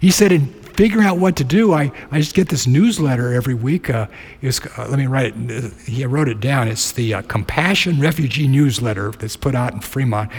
He 0.00 0.10
said 0.10 0.32
in 0.32 0.59
figuring 0.74 1.06
out 1.06 1.18
what 1.18 1.36
to 1.36 1.44
do, 1.44 1.72
I, 1.72 1.92
I 2.10 2.18
just 2.18 2.34
get 2.34 2.48
this 2.48 2.66
newsletter 2.66 3.32
every 3.32 3.54
week. 3.54 3.90
Uh, 3.90 4.06
was, 4.42 4.60
uh, 4.78 4.86
let 4.88 4.98
me 4.98 5.06
write 5.06 5.34
it. 5.36 5.72
He 5.86 6.04
wrote 6.04 6.28
it 6.28 6.40
down. 6.40 6.68
It's 6.68 6.92
the 6.92 7.14
uh, 7.14 7.22
Compassion 7.22 8.00
Refugee 8.00 8.48
Newsletter 8.48 9.10
that's 9.12 9.36
put 9.36 9.54
out 9.54 9.72
in 9.72 9.80
Fremont. 9.80 10.30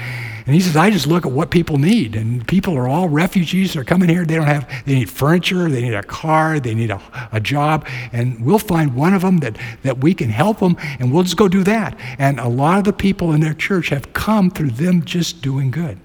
And 0.45 0.55
he 0.55 0.61
says, 0.61 0.75
I 0.75 0.89
just 0.89 1.07
look 1.07 1.25
at 1.25 1.31
what 1.31 1.51
people 1.51 1.77
need. 1.77 2.15
And 2.15 2.47
people 2.47 2.75
are 2.75 2.87
all 2.87 3.09
refugees. 3.09 3.73
They're 3.73 3.83
coming 3.83 4.09
here. 4.09 4.25
They 4.25 4.35
don't 4.35 4.47
have, 4.47 4.67
they 4.85 4.95
need 4.95 5.09
furniture. 5.09 5.69
They 5.69 5.81
need 5.81 5.93
a 5.93 6.03
car. 6.03 6.59
They 6.59 6.73
need 6.73 6.91
a, 6.91 7.01
a 7.31 7.39
job. 7.39 7.87
And 8.11 8.43
we'll 8.43 8.59
find 8.59 8.95
one 8.95 9.13
of 9.13 9.21
them 9.21 9.37
that, 9.39 9.57
that 9.83 9.99
we 9.99 10.13
can 10.13 10.29
help 10.29 10.59
them. 10.59 10.77
And 10.99 11.13
we'll 11.13 11.23
just 11.23 11.37
go 11.37 11.47
do 11.47 11.63
that. 11.63 11.97
And 12.17 12.39
a 12.39 12.47
lot 12.47 12.79
of 12.79 12.83
the 12.85 12.93
people 12.93 13.33
in 13.33 13.41
their 13.41 13.53
church 13.53 13.89
have 13.89 14.13
come 14.13 14.49
through 14.49 14.71
them 14.71 15.03
just 15.05 15.41
doing 15.41 15.71
good. 15.71 15.99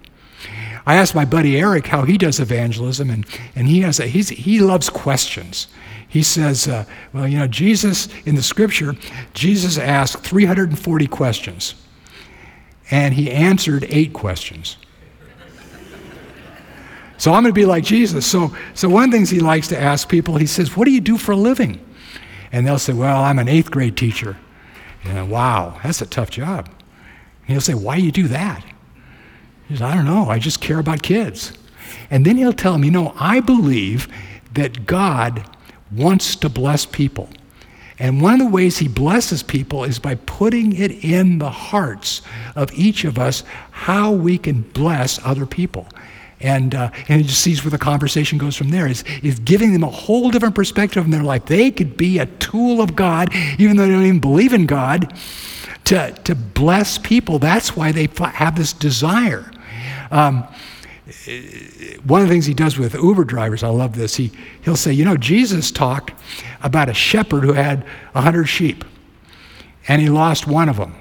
I 0.86 0.94
asked 0.94 1.16
my 1.16 1.24
buddy 1.24 1.58
Eric 1.58 1.88
how 1.88 2.04
he 2.04 2.16
does 2.16 2.38
evangelism, 2.38 3.10
and, 3.10 3.26
and 3.56 3.66
he, 3.66 3.80
has 3.80 3.98
a, 3.98 4.06
he's, 4.06 4.28
he 4.28 4.60
loves 4.60 4.88
questions. 4.88 5.66
He 6.08 6.22
says, 6.22 6.68
uh, 6.68 6.84
Well, 7.12 7.26
you 7.26 7.38
know, 7.38 7.48
Jesus, 7.48 8.08
in 8.24 8.36
the 8.36 8.42
scripture, 8.42 8.94
Jesus 9.34 9.78
asked 9.78 10.24
340 10.24 11.06
questions, 11.08 11.74
and 12.90 13.14
he 13.14 13.30
answered 13.30 13.84
eight 13.88 14.12
questions. 14.12 14.76
So 17.18 17.32
I'm 17.32 17.42
going 17.42 17.52
to 17.52 17.58
be 17.58 17.66
like 17.66 17.82
Jesus. 17.82 18.26
So, 18.26 18.54
so 18.74 18.88
one 18.88 19.04
of 19.04 19.10
the 19.10 19.16
things 19.16 19.30
he 19.30 19.40
likes 19.40 19.68
to 19.68 19.80
ask 19.80 20.08
people, 20.08 20.36
he 20.36 20.46
says, 20.46 20.76
What 20.76 20.84
do 20.84 20.92
you 20.92 21.00
do 21.00 21.16
for 21.16 21.32
a 21.32 21.36
living? 21.36 21.80
And 22.52 22.66
they'll 22.66 22.78
say, 22.78 22.92
Well, 22.92 23.22
I'm 23.22 23.38
an 23.38 23.48
eighth 23.48 23.70
grade 23.70 23.96
teacher. 23.96 24.36
And 25.02 25.30
wow, 25.30 25.80
that's 25.82 26.02
a 26.02 26.06
tough 26.06 26.30
job. 26.30 26.66
And 26.68 27.48
he'll 27.48 27.60
say, 27.60 27.74
Why 27.74 27.96
do 27.96 28.02
you 28.02 28.12
do 28.12 28.28
that? 28.28 28.64
He 29.68 29.74
says, 29.74 29.82
I 29.82 29.94
don't 29.94 30.04
know. 30.04 30.28
I 30.28 30.38
just 30.38 30.60
care 30.60 30.78
about 30.78 31.02
kids. 31.02 31.52
And 32.10 32.24
then 32.24 32.36
he'll 32.36 32.52
tell 32.52 32.72
them, 32.72 32.84
you 32.84 32.90
know, 32.90 33.14
I 33.18 33.40
believe 33.40 34.08
that 34.54 34.86
God 34.86 35.44
wants 35.90 36.36
to 36.36 36.48
bless 36.48 36.86
people. 36.86 37.28
And 37.98 38.20
one 38.20 38.34
of 38.34 38.40
the 38.40 38.52
ways 38.52 38.78
he 38.78 38.88
blesses 38.88 39.42
people 39.42 39.84
is 39.84 39.98
by 39.98 40.16
putting 40.16 40.74
it 40.76 41.04
in 41.04 41.38
the 41.38 41.50
hearts 41.50 42.22
of 42.54 42.70
each 42.74 43.04
of 43.04 43.18
us 43.18 43.42
how 43.70 44.12
we 44.12 44.36
can 44.36 44.62
bless 44.62 45.24
other 45.24 45.46
people. 45.46 45.86
And, 46.40 46.74
uh, 46.74 46.90
and 47.08 47.22
he 47.22 47.26
just 47.26 47.40
sees 47.40 47.64
where 47.64 47.70
the 47.70 47.78
conversation 47.78 48.36
goes 48.36 48.54
from 48.54 48.68
there. 48.68 48.86
Is, 48.86 49.02
is 49.22 49.38
giving 49.38 49.72
them 49.72 49.82
a 49.82 49.90
whole 49.90 50.30
different 50.30 50.54
perspective 50.54 51.04
in 51.04 51.10
their 51.10 51.22
life. 51.22 51.46
They 51.46 51.70
could 51.70 51.96
be 51.96 52.18
a 52.18 52.26
tool 52.26 52.82
of 52.82 52.94
God, 52.94 53.30
even 53.58 53.76
though 53.76 53.86
they 53.86 53.92
don't 53.92 54.04
even 54.04 54.20
believe 54.20 54.52
in 54.52 54.66
God, 54.66 55.18
to, 55.84 56.12
to 56.24 56.34
bless 56.34 56.98
people. 56.98 57.38
That's 57.38 57.74
why 57.74 57.92
they 57.92 58.08
have 58.18 58.56
this 58.56 58.74
desire. 58.74 59.50
Um, 60.10 60.46
one 62.04 62.22
of 62.22 62.28
the 62.28 62.34
things 62.34 62.46
he 62.46 62.54
does 62.54 62.78
with 62.78 62.94
Uber 62.94 63.24
drivers, 63.24 63.62
I 63.62 63.68
love 63.68 63.94
this. 63.94 64.16
He, 64.16 64.32
he'll 64.62 64.76
say, 64.76 64.92
You 64.92 65.04
know, 65.04 65.16
Jesus 65.16 65.70
talked 65.70 66.12
about 66.62 66.88
a 66.88 66.94
shepherd 66.94 67.44
who 67.44 67.52
had 67.52 67.84
100 68.12 68.46
sheep, 68.46 68.84
and 69.86 70.02
he 70.02 70.08
lost 70.08 70.46
one 70.46 70.68
of 70.68 70.76
them. 70.76 70.94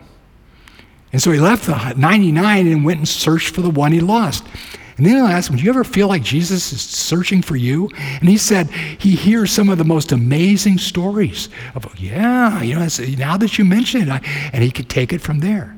And 1.11 1.21
so 1.21 1.31
he 1.31 1.39
left 1.39 1.65
the 1.65 1.93
99 1.93 2.67
and 2.67 2.85
went 2.85 2.99
and 2.99 3.07
searched 3.07 3.55
for 3.55 3.61
the 3.61 3.69
one 3.69 3.93
he 3.93 4.01
lost. 4.01 4.45
And 4.97 5.05
then 5.05 5.21
I 5.23 5.33
asked 5.33 5.49
him, 5.49 5.57
Do 5.57 5.63
you 5.63 5.69
ever 5.69 5.83
feel 5.83 6.07
like 6.07 6.23
Jesus 6.23 6.71
is 6.71 6.81
searching 6.81 7.41
for 7.41 7.55
you? 7.55 7.89
And 7.97 8.29
he 8.29 8.37
said 8.37 8.69
he 8.69 9.15
hears 9.15 9.51
some 9.51 9.69
of 9.69 9.77
the 9.77 9.83
most 9.83 10.11
amazing 10.11 10.77
stories 10.77 11.49
of, 11.73 11.87
yeah, 11.99 12.61
you 12.61 12.75
know, 12.75 12.87
now 13.17 13.37
that 13.37 13.57
you 13.57 13.65
mention 13.65 14.01
it, 14.01 14.09
I, 14.09 14.21
and 14.53 14.63
he 14.63 14.71
could 14.71 14.89
take 14.89 15.11
it 15.11 15.19
from 15.19 15.39
there. 15.39 15.75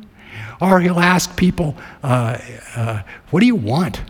Or 0.59 0.79
he'll 0.79 0.99
ask 0.99 1.35
people, 1.35 1.75
uh, 2.03 2.39
uh, 2.75 3.01
What 3.29 3.41
do 3.41 3.45
you 3.45 3.55
want? 3.55 4.01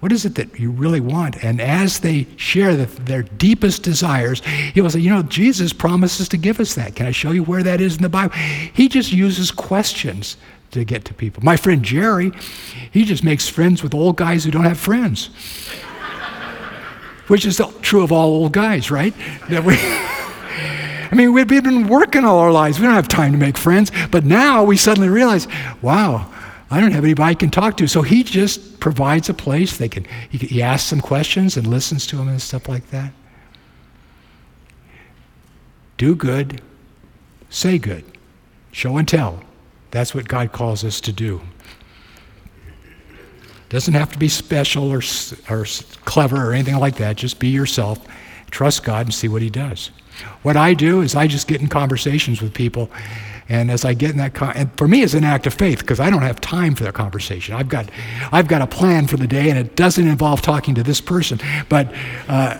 What 0.00 0.10
is 0.10 0.24
it 0.24 0.34
that 0.34 0.58
you 0.58 0.72
really 0.72 0.98
want? 0.98 1.44
And 1.44 1.60
as 1.60 2.00
they 2.00 2.26
share 2.36 2.74
the, 2.74 2.86
their 3.02 3.22
deepest 3.22 3.84
desires, 3.84 4.44
he 4.44 4.80
will 4.80 4.90
say, 4.90 4.98
You 4.98 5.10
know, 5.10 5.22
Jesus 5.22 5.72
promises 5.72 6.28
to 6.30 6.36
give 6.36 6.58
us 6.58 6.74
that. 6.74 6.96
Can 6.96 7.06
I 7.06 7.12
show 7.12 7.30
you 7.30 7.44
where 7.44 7.62
that 7.62 7.80
is 7.80 7.96
in 7.96 8.02
the 8.02 8.08
Bible? 8.08 8.34
He 8.34 8.88
just 8.88 9.12
uses 9.12 9.50
questions 9.50 10.36
to 10.72 10.84
get 10.84 11.04
to 11.04 11.14
people. 11.14 11.44
My 11.44 11.56
friend 11.56 11.84
Jerry, 11.84 12.32
he 12.90 13.04
just 13.04 13.22
makes 13.22 13.48
friends 13.48 13.82
with 13.82 13.94
old 13.94 14.16
guys 14.16 14.44
who 14.44 14.50
don't 14.50 14.64
have 14.64 14.78
friends. 14.78 15.26
Which 17.28 17.46
is 17.46 17.60
true 17.82 18.02
of 18.02 18.10
all 18.10 18.30
old 18.30 18.52
guys, 18.52 18.90
right? 18.90 19.14
That 19.48 19.62
we 19.62 19.76
I 21.12 21.14
mean, 21.14 21.34
we've 21.34 21.46
been 21.46 21.88
working 21.88 22.24
all 22.24 22.38
our 22.38 22.50
lives. 22.50 22.80
We 22.80 22.86
don't 22.86 22.94
have 22.94 23.06
time 23.06 23.32
to 23.32 23.38
make 23.38 23.58
friends. 23.58 23.92
But 24.10 24.24
now 24.24 24.64
we 24.64 24.78
suddenly 24.78 25.10
realize, 25.10 25.46
wow, 25.82 26.32
I 26.70 26.80
don't 26.80 26.92
have 26.92 27.04
anybody 27.04 27.30
I 27.30 27.34
can 27.34 27.50
talk 27.50 27.76
to. 27.76 27.86
So 27.86 28.00
he 28.00 28.24
just 28.24 28.80
provides 28.80 29.28
a 29.28 29.34
place. 29.34 29.76
They 29.76 29.90
can, 29.90 30.06
he, 30.30 30.38
he 30.38 30.62
asks 30.62 30.88
them 30.88 31.02
questions 31.02 31.58
and 31.58 31.66
listens 31.66 32.06
to 32.06 32.16
them 32.16 32.28
and 32.28 32.40
stuff 32.40 32.66
like 32.66 32.88
that. 32.90 33.12
Do 35.98 36.14
good, 36.14 36.62
say 37.50 37.76
good, 37.76 38.04
show 38.70 38.96
and 38.96 39.06
tell. 39.06 39.44
That's 39.90 40.14
what 40.14 40.26
God 40.26 40.52
calls 40.52 40.82
us 40.82 40.98
to 41.02 41.12
do. 41.12 41.42
Doesn't 43.68 43.92
have 43.92 44.12
to 44.12 44.18
be 44.18 44.28
special 44.28 44.90
or, 44.90 45.02
or 45.50 45.66
clever 46.06 46.48
or 46.48 46.54
anything 46.54 46.78
like 46.78 46.96
that. 46.96 47.16
Just 47.16 47.38
be 47.38 47.48
yourself. 47.48 47.98
Trust 48.50 48.82
God 48.82 49.06
and 49.06 49.14
see 49.14 49.28
what 49.28 49.42
He 49.42 49.50
does. 49.50 49.90
What 50.42 50.56
I 50.56 50.74
do 50.74 51.00
is 51.00 51.14
I 51.14 51.26
just 51.26 51.48
get 51.48 51.60
in 51.60 51.68
conversations 51.68 52.42
with 52.42 52.52
people. 52.54 52.90
And 53.48 53.70
as 53.70 53.84
I 53.84 53.94
get 53.94 54.10
in 54.10 54.18
that, 54.18 54.34
con- 54.34 54.54
and 54.56 54.70
for 54.78 54.88
me, 54.88 55.02
it's 55.02 55.14
an 55.14 55.24
act 55.24 55.46
of 55.46 55.54
faith 55.54 55.80
because 55.80 56.00
I 56.00 56.10
don't 56.10 56.22
have 56.22 56.40
time 56.40 56.74
for 56.74 56.84
that 56.84 56.94
conversation. 56.94 57.54
I've 57.54 57.68
got, 57.68 57.90
I've 58.30 58.48
got 58.48 58.62
a 58.62 58.66
plan 58.66 59.06
for 59.06 59.16
the 59.16 59.26
day, 59.26 59.50
and 59.50 59.58
it 59.58 59.76
doesn't 59.76 60.06
involve 60.06 60.42
talking 60.42 60.74
to 60.76 60.82
this 60.82 61.00
person. 61.00 61.38
But 61.68 61.92
uh, 62.28 62.58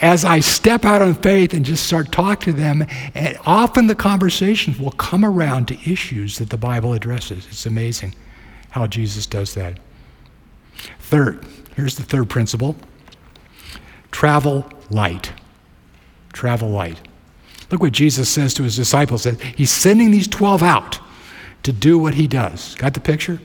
as 0.00 0.24
I 0.24 0.40
step 0.40 0.84
out 0.84 1.02
on 1.02 1.14
faith 1.14 1.52
and 1.52 1.64
just 1.64 1.86
start 1.86 2.10
talking 2.10 2.54
to 2.54 2.58
them, 2.58 2.86
and 3.14 3.38
often 3.44 3.86
the 3.86 3.94
conversations 3.94 4.78
will 4.78 4.92
come 4.92 5.24
around 5.24 5.68
to 5.68 5.74
issues 5.90 6.38
that 6.38 6.50
the 6.50 6.56
Bible 6.56 6.94
addresses. 6.94 7.46
It's 7.46 7.66
amazing 7.66 8.14
how 8.70 8.86
Jesus 8.86 9.26
does 9.26 9.54
that. 9.54 9.78
Third, 11.00 11.44
here's 11.76 11.96
the 11.96 12.02
third 12.02 12.30
principle 12.30 12.76
travel 14.10 14.70
light. 14.90 15.32
Travel 16.32 16.70
light. 16.70 17.00
Look 17.70 17.80
what 17.80 17.92
Jesus 17.92 18.28
says 18.28 18.54
to 18.54 18.62
his 18.62 18.76
disciples. 18.76 19.24
He's 19.24 19.70
sending 19.70 20.10
these 20.10 20.28
12 20.28 20.62
out 20.62 20.98
to 21.62 21.72
do 21.72 21.98
what 21.98 22.14
he 22.14 22.26
does. 22.26 22.74
Got 22.76 22.94
the 22.94 23.00
picture? 23.00 23.40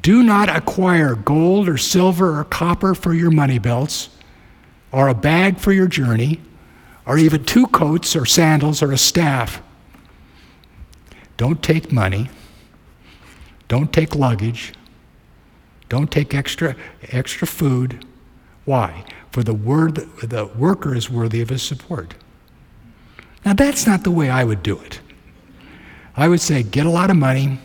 Do 0.00 0.22
not 0.22 0.48
acquire 0.48 1.14
gold 1.14 1.68
or 1.68 1.78
silver 1.78 2.38
or 2.38 2.44
copper 2.44 2.94
for 2.94 3.14
your 3.14 3.30
money 3.30 3.58
belts 3.58 4.10
or 4.94 5.08
a 5.08 5.14
bag 5.14 5.58
for 5.58 5.72
your 5.72 5.88
journey, 5.88 6.40
or 7.04 7.18
even 7.18 7.44
two 7.44 7.66
coats 7.66 8.14
or 8.14 8.24
sandals 8.24 8.80
or 8.80 8.92
a 8.92 8.96
staff. 8.96 9.60
Don't 11.36 11.60
take 11.64 11.90
money. 11.90 12.30
Don't 13.66 13.92
take 13.92 14.14
luggage. 14.14 14.72
Don't 15.88 16.12
take 16.12 16.32
extra, 16.32 16.76
extra 17.08 17.44
food. 17.44 18.06
Why? 18.64 19.04
For 19.34 19.42
the, 19.42 19.52
word, 19.52 19.96
the 20.22 20.46
worker 20.46 20.94
is 20.94 21.10
worthy 21.10 21.40
of 21.40 21.48
his 21.48 21.60
support. 21.60 22.14
Now, 23.44 23.52
that's 23.52 23.84
not 23.84 24.04
the 24.04 24.12
way 24.12 24.30
I 24.30 24.44
would 24.44 24.62
do 24.62 24.78
it. 24.78 25.00
I 26.16 26.28
would 26.28 26.40
say 26.40 26.62
get 26.62 26.86
a 26.86 26.90
lot 26.90 27.10
of 27.10 27.16
money, 27.16 27.58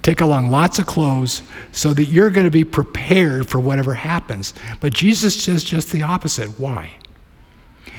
take 0.00 0.22
along 0.22 0.48
lots 0.50 0.78
of 0.78 0.86
clothes 0.86 1.42
so 1.72 1.92
that 1.92 2.04
you're 2.04 2.30
going 2.30 2.46
to 2.46 2.50
be 2.50 2.64
prepared 2.64 3.50
for 3.50 3.60
whatever 3.60 3.92
happens. 3.92 4.54
But 4.80 4.94
Jesus 4.94 5.38
says 5.38 5.62
just 5.62 5.92
the 5.92 6.00
opposite. 6.00 6.58
Why? 6.58 6.90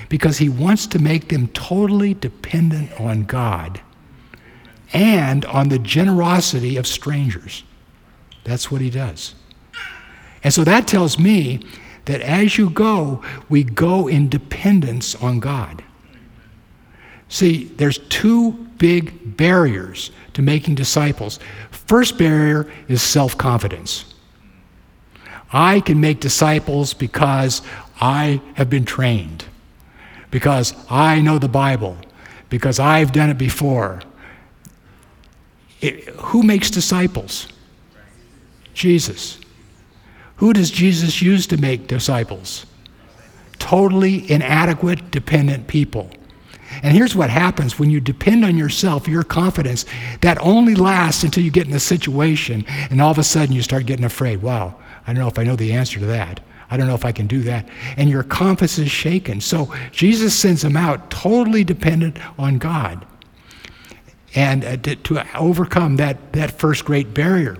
Because 0.09 0.39
he 0.39 0.49
wants 0.49 0.87
to 0.87 0.97
make 0.97 1.29
them 1.29 1.47
totally 1.49 2.15
dependent 2.15 2.99
on 2.99 3.25
God 3.25 3.79
and 4.93 5.45
on 5.45 5.69
the 5.69 5.77
generosity 5.77 6.75
of 6.75 6.87
strangers. 6.87 7.63
That's 8.45 8.71
what 8.71 8.81
he 8.81 8.89
does. 8.89 9.35
And 10.43 10.51
so 10.51 10.63
that 10.63 10.87
tells 10.87 11.19
me 11.19 11.67
that 12.09 12.21
as 12.21 12.57
you 12.57 12.71
go, 12.71 13.21
we 13.49 13.63
go 13.63 14.07
in 14.07 14.29
dependence 14.29 15.13
on 15.13 15.39
God. 15.39 15.83
See, 17.27 17.65
there's 17.65 17.99
two 18.09 18.53
big 18.79 19.37
barriers 19.37 20.09
to 20.33 20.41
making 20.41 20.73
disciples. 20.73 21.37
First 21.69 22.17
barrier 22.17 22.67
is 22.87 23.03
self 23.03 23.37
confidence. 23.37 24.11
I 25.53 25.81
can 25.81 26.01
make 26.01 26.19
disciples 26.19 26.95
because 26.95 27.61
I 28.01 28.41
have 28.55 28.71
been 28.71 28.85
trained, 28.85 29.45
because 30.31 30.73
I 30.89 31.21
know 31.21 31.37
the 31.37 31.47
Bible, 31.47 31.95
because 32.49 32.79
I've 32.79 33.11
done 33.11 33.29
it 33.29 33.37
before. 33.37 34.01
It, 35.79 36.07
who 36.15 36.41
makes 36.41 36.71
disciples? 36.71 37.47
Jesus. 38.73 39.37
Who 40.39 40.53
does 40.53 40.71
Jesus 40.71 41.21
use 41.21 41.47
to 41.47 41.57
make 41.57 41.87
disciples? 41.87 42.65
Totally 43.59 44.29
inadequate, 44.31 45.11
dependent 45.11 45.67
people. 45.67 46.09
And 46.81 46.95
here's 46.95 47.13
what 47.13 47.29
happens 47.29 47.77
when 47.77 47.89
you 47.89 47.99
depend 47.99 48.45
on 48.45 48.57
yourself, 48.57 49.07
your 49.07 49.23
confidence, 49.23 49.85
that 50.21 50.37
only 50.39 50.75
lasts 50.75 51.25
until 51.25 51.43
you 51.43 51.51
get 51.51 51.67
in 51.67 51.73
a 51.73 51.79
situation 51.79 52.65
and 52.89 53.01
all 53.01 53.11
of 53.11 53.17
a 53.17 53.23
sudden 53.23 53.53
you 53.53 53.61
start 53.61 53.85
getting 53.85 54.05
afraid. 54.05 54.41
Wow, 54.41 54.79
I 55.05 55.11
don't 55.11 55.21
know 55.21 55.27
if 55.27 55.37
I 55.37 55.43
know 55.43 55.57
the 55.57 55.73
answer 55.73 55.99
to 55.99 56.05
that. 56.05 56.39
I 56.71 56.77
don't 56.77 56.87
know 56.87 56.95
if 56.95 57.03
I 57.03 57.11
can 57.11 57.27
do 57.27 57.41
that. 57.41 57.67
And 57.97 58.09
your 58.09 58.23
confidence 58.23 58.79
is 58.79 58.89
shaken. 58.89 59.41
So 59.41 59.73
Jesus 59.91 60.33
sends 60.33 60.61
them 60.61 60.77
out 60.77 61.09
totally 61.09 61.65
dependent 61.65 62.17
on 62.39 62.59
God 62.59 63.05
and 64.35 64.63
uh, 64.63 64.77
to, 64.77 64.95
to 64.95 65.37
overcome 65.37 65.97
that, 65.97 66.33
that 66.33 66.51
first 66.51 66.85
great 66.85 67.13
barrier. 67.13 67.57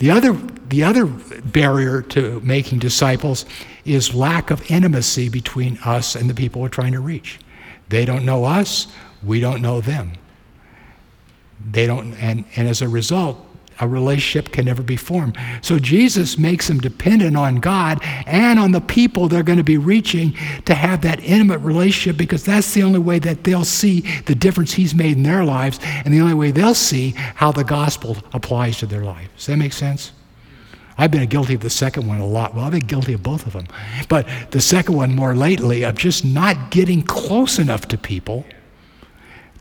The 0.00 0.10
other, 0.10 0.32
the 0.32 0.82
other 0.82 1.04
barrier 1.04 2.00
to 2.00 2.40
making 2.40 2.78
disciples 2.78 3.44
is 3.84 4.14
lack 4.14 4.50
of 4.50 4.68
intimacy 4.70 5.28
between 5.28 5.76
us 5.84 6.16
and 6.16 6.28
the 6.28 6.32
people 6.32 6.62
we're 6.62 6.70
trying 6.70 6.92
to 6.92 7.00
reach. 7.00 7.38
They 7.90 8.06
don't 8.06 8.24
know 8.24 8.46
us, 8.46 8.86
we 9.22 9.40
don't 9.40 9.60
know 9.60 9.82
them. 9.82 10.12
They 11.70 11.86
don't, 11.86 12.14
and, 12.14 12.46
and 12.56 12.66
as 12.66 12.80
a 12.80 12.88
result, 12.88 13.46
a 13.80 13.88
relationship 13.88 14.52
can 14.52 14.66
never 14.66 14.82
be 14.82 14.96
formed. 14.96 15.36
So 15.62 15.78
Jesus 15.78 16.38
makes 16.38 16.68
them 16.68 16.78
dependent 16.78 17.36
on 17.36 17.56
God 17.56 17.98
and 18.26 18.58
on 18.58 18.72
the 18.72 18.80
people 18.80 19.28
they're 19.28 19.42
going 19.42 19.58
to 19.58 19.64
be 19.64 19.78
reaching 19.78 20.32
to 20.66 20.74
have 20.74 21.02
that 21.02 21.20
intimate 21.20 21.58
relationship 21.58 22.16
because 22.16 22.44
that's 22.44 22.74
the 22.74 22.82
only 22.82 22.98
way 22.98 23.18
that 23.20 23.44
they'll 23.44 23.64
see 23.64 24.00
the 24.26 24.34
difference 24.34 24.72
He's 24.72 24.94
made 24.94 25.16
in 25.16 25.22
their 25.22 25.44
lives 25.44 25.78
and 25.82 26.12
the 26.12 26.20
only 26.20 26.34
way 26.34 26.50
they'll 26.50 26.74
see 26.74 27.10
how 27.16 27.52
the 27.52 27.64
gospel 27.64 28.16
applies 28.32 28.78
to 28.78 28.86
their 28.86 29.04
life. 29.04 29.28
Does 29.36 29.46
that 29.46 29.56
make 29.56 29.72
sense? 29.72 30.12
I've 30.98 31.10
been 31.10 31.26
guilty 31.30 31.54
of 31.54 31.62
the 31.62 31.70
second 31.70 32.06
one 32.06 32.20
a 32.20 32.26
lot. 32.26 32.54
Well, 32.54 32.66
I've 32.66 32.72
been 32.72 32.80
guilty 32.80 33.14
of 33.14 33.22
both 33.22 33.46
of 33.46 33.54
them. 33.54 33.66
But 34.10 34.28
the 34.50 34.60
second 34.60 34.94
one 34.94 35.14
more 35.14 35.34
lately 35.34 35.82
of 35.82 35.96
just 35.96 36.26
not 36.26 36.70
getting 36.70 37.02
close 37.02 37.58
enough 37.58 37.88
to 37.88 37.96
people 37.96 38.44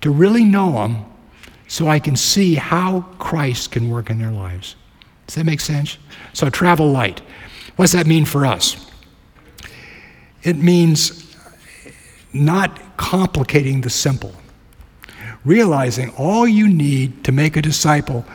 to 0.02 0.12
really 0.12 0.44
know 0.44 0.74
them 0.74 1.06
so 1.70 1.88
I 1.88 2.00
can 2.00 2.16
see 2.16 2.56
how 2.56 3.02
Christ 3.20 3.72
can 3.72 3.90
work 3.90 4.10
in 4.10 4.18
their 4.18 4.32
lives. 4.32 4.76
Does 5.28 5.36
that 5.36 5.46
make 5.46 5.62
sense? 5.62 6.00
So, 6.34 6.50
travel 6.50 6.92
light. 6.92 7.22
What 7.76 7.84
does 7.84 7.92
that 7.94 8.08
mean 8.08 8.26
for 8.26 8.46
us? 8.46 8.88
It 10.42 10.58
means 10.58 11.36
not 12.34 12.98
complicating 12.98 13.82
the 13.82 13.90
simple, 13.90 14.34
realizing 15.46 16.10
all 16.18 16.48
you 16.48 16.68
need 16.68 17.24
to 17.26 17.32
make 17.32 17.56
a 17.56 17.62
disciple 17.62 18.26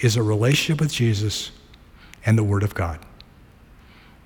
is 0.00 0.16
a 0.16 0.22
relationship 0.22 0.80
with 0.80 0.92
Jesus 0.92 1.52
and 2.26 2.36
the 2.36 2.44
Word 2.44 2.64
of 2.64 2.74
God. 2.74 2.98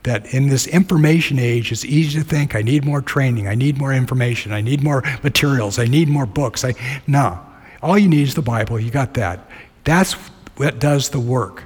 That 0.05 0.33
in 0.33 0.48
this 0.48 0.66
information 0.66 1.38
age, 1.38 1.70
it's 1.70 1.85
easy 1.85 2.18
to 2.18 2.24
think, 2.24 2.55
I 2.55 2.62
need 2.62 2.87
more 2.87 3.03
training, 3.03 3.46
I 3.46 3.55
need 3.55 3.77
more 3.77 3.92
information, 3.92 4.53
I 4.53 4.62
need 4.62 4.83
more 4.83 5.03
materials, 5.22 5.79
I 5.79 5.87
need 5.87 6.09
more 6.09 6.27
books. 6.27 6.64
I, 6.64 6.74
no, 7.07 7.38
all 7.85 7.99
you 7.99 8.09
need 8.09 8.23
is 8.23 8.35
the 8.35 8.42
Bible. 8.42 8.81
You 8.81 8.90
got 8.90 9.14
that. 9.14 9.47
That's 9.85 10.14
what 10.57 10.79
does 10.79 11.11
the 11.11 11.20
work. 11.20 11.64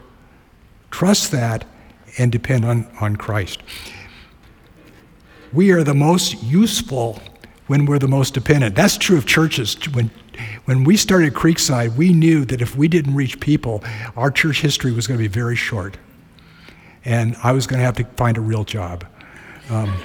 Trust 0.90 1.31
that 1.31 1.64
and 2.18 2.33
depend 2.33 2.64
on, 2.64 2.90
on 3.00 3.14
Christ. 3.14 3.62
We 5.52 5.70
are 5.70 5.85
the 5.85 5.94
most 5.94 6.42
useful 6.42 7.22
when 7.68 7.87
we're 7.87 8.00
the 8.00 8.09
most 8.09 8.35
dependent. 8.35 8.74
That's 8.74 8.98
true 8.98 9.16
of 9.16 9.26
churches. 9.26 9.76
When, 9.92 10.11
when 10.64 10.83
we 10.83 10.96
started 10.96 11.35
Creekside, 11.35 11.94
we 11.94 12.12
knew 12.12 12.44
that 12.46 12.61
if 12.61 12.74
we 12.74 12.88
didn't 12.88 13.14
reach 13.14 13.38
people, 13.38 13.85
our 14.16 14.31
church 14.33 14.61
history 14.61 14.90
was 14.90 15.07
going 15.07 15.18
to 15.18 15.22
be 15.22 15.28
very 15.28 15.57
short 15.57 15.96
and 17.04 17.37
I 17.44 17.52
was 17.52 17.66
going 17.66 17.78
to 17.78 17.85
have 17.85 17.96
to 17.96 18.04
find 18.16 18.37
a 18.37 18.40
real 18.40 18.64
job. 18.64 19.04
Um, 19.70 19.96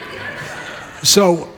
so, 1.03 1.49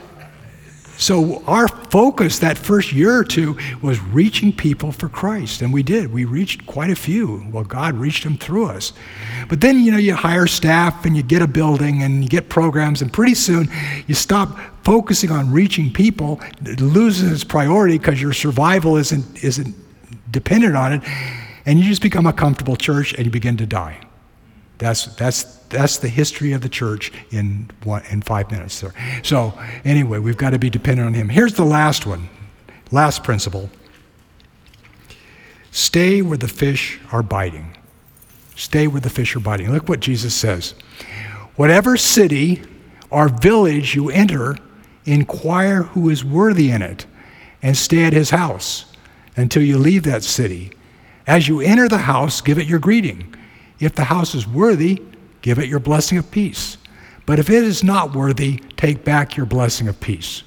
so 0.98 1.44
our 1.46 1.68
focus 1.68 2.40
that 2.40 2.58
first 2.58 2.94
year 2.94 3.18
or 3.18 3.24
two 3.24 3.58
was 3.82 4.00
reaching 4.00 4.54
people 4.54 4.92
for 4.92 5.10
Christ, 5.10 5.62
and 5.62 5.74
we 5.74 5.84
did. 5.84 6.12
We 6.12 6.26
reached 6.26 6.66
quite 6.66 6.90
a 6.90 6.96
few. 6.96 7.46
Well, 7.52 7.64
God 7.64 7.96
reached 7.96 8.24
them 8.24 8.38
through 8.38 8.68
us. 8.68 8.94
But 9.50 9.62
then, 9.62 9.80
you 9.80 9.92
know, 9.92 9.98
you 9.98 10.16
hire 10.16 10.48
staff 10.48 11.06
and 11.06 11.16
you 11.16 11.24
get 11.24 11.42
a 11.42 11.48
building 11.48 12.04
and 12.04 12.24
you 12.24 12.30
get 12.30 12.50
programs, 12.50 13.02
and 13.02 13.12
pretty 13.12 13.36
soon 13.36 13.70
you 14.08 14.16
stop 14.16 14.58
focusing 14.84 15.32
on 15.32 15.52
reaching 15.52 15.92
people. 15.92 16.40
It 16.62 16.80
loses 16.80 17.32
its 17.32 17.44
priority 17.44 17.98
because 17.98 18.22
your 18.22 18.34
survival 18.34 18.98
isn't 18.98 19.44
isn't 19.44 19.76
dependent 20.32 20.76
on 20.76 20.94
it, 20.94 21.02
and 21.66 21.80
you 21.80 21.86
just 21.86 22.02
become 22.02 22.26
a 22.26 22.34
comfortable 22.34 22.76
church 22.76 23.14
and 23.14 23.26
you 23.26 23.32
begin 23.32 23.58
to 23.58 23.66
die. 23.66 24.00
That's, 24.78 25.06
that's, 25.16 25.44
that's 25.76 25.98
the 25.98 26.10
history 26.10 26.54
of 26.54 26.62
the 26.62 26.70
church 26.70 27.12
in, 27.32 27.70
one, 27.84 28.04
in 28.10 28.22
five 28.22 28.50
minutes. 28.52 28.80
There. 28.80 28.94
So, 29.24 29.54
anyway, 29.84 30.20
we've 30.20 30.38
got 30.38 30.52
to 30.52 30.60
be 30.60 30.70
dependent 30.70 31.08
on 31.08 31.14
Him. 31.14 31.30
Here's 31.30 31.54
the 31.54 31.66
last 31.66 32.06
one, 32.06 32.30
last 32.92 33.24
principle 33.24 33.70
stay 35.72 36.22
where 36.22 36.38
the 36.38 36.48
fish 36.48 37.00
are 37.12 37.22
biting. 37.22 37.76
Stay 38.56 38.88
where 38.88 39.02
the 39.02 39.10
fish 39.10 39.36
are 39.36 39.42
biting. 39.42 39.72
Look 39.72 39.90
what 39.90 40.00
Jesus 40.00 40.34
says. 40.34 40.74
Whatever 41.58 41.98
city 41.98 42.64
or 43.10 43.28
village 43.28 43.96
you 43.96 44.10
enter, 44.10 44.58
inquire 45.06 45.84
who 45.84 46.10
is 46.10 46.24
worthy 46.24 46.72
in 46.72 46.82
it, 46.82 47.06
and 47.62 47.76
stay 47.76 48.06
at 48.06 48.14
his 48.14 48.30
house 48.30 48.86
until 49.36 49.64
you 49.64 49.78
leave 49.78 50.04
that 50.04 50.24
city. 50.24 50.72
As 51.28 51.48
you 51.48 51.60
enter 51.62 51.90
the 51.90 51.98
house, 51.98 52.42
give 52.42 52.58
it 52.58 52.68
your 52.68 52.80
greeting. 52.80 53.34
If 53.80 53.96
the 53.96 54.06
house 54.06 54.36
is 54.36 54.48
worthy, 54.48 55.02
give 55.46 55.60
it 55.60 55.70
your 55.70 55.80
blessing 55.80 56.18
of 56.18 56.32
peace. 56.32 56.80
But 57.28 57.38
if 57.38 57.52
it 57.52 57.64
is 57.64 57.84
not 57.84 58.16
worthy, 58.16 58.58
take 58.78 59.04
back 59.06 59.38
your 59.38 59.46
blessing 59.46 59.88
of 59.88 60.00
peace. 60.00 60.42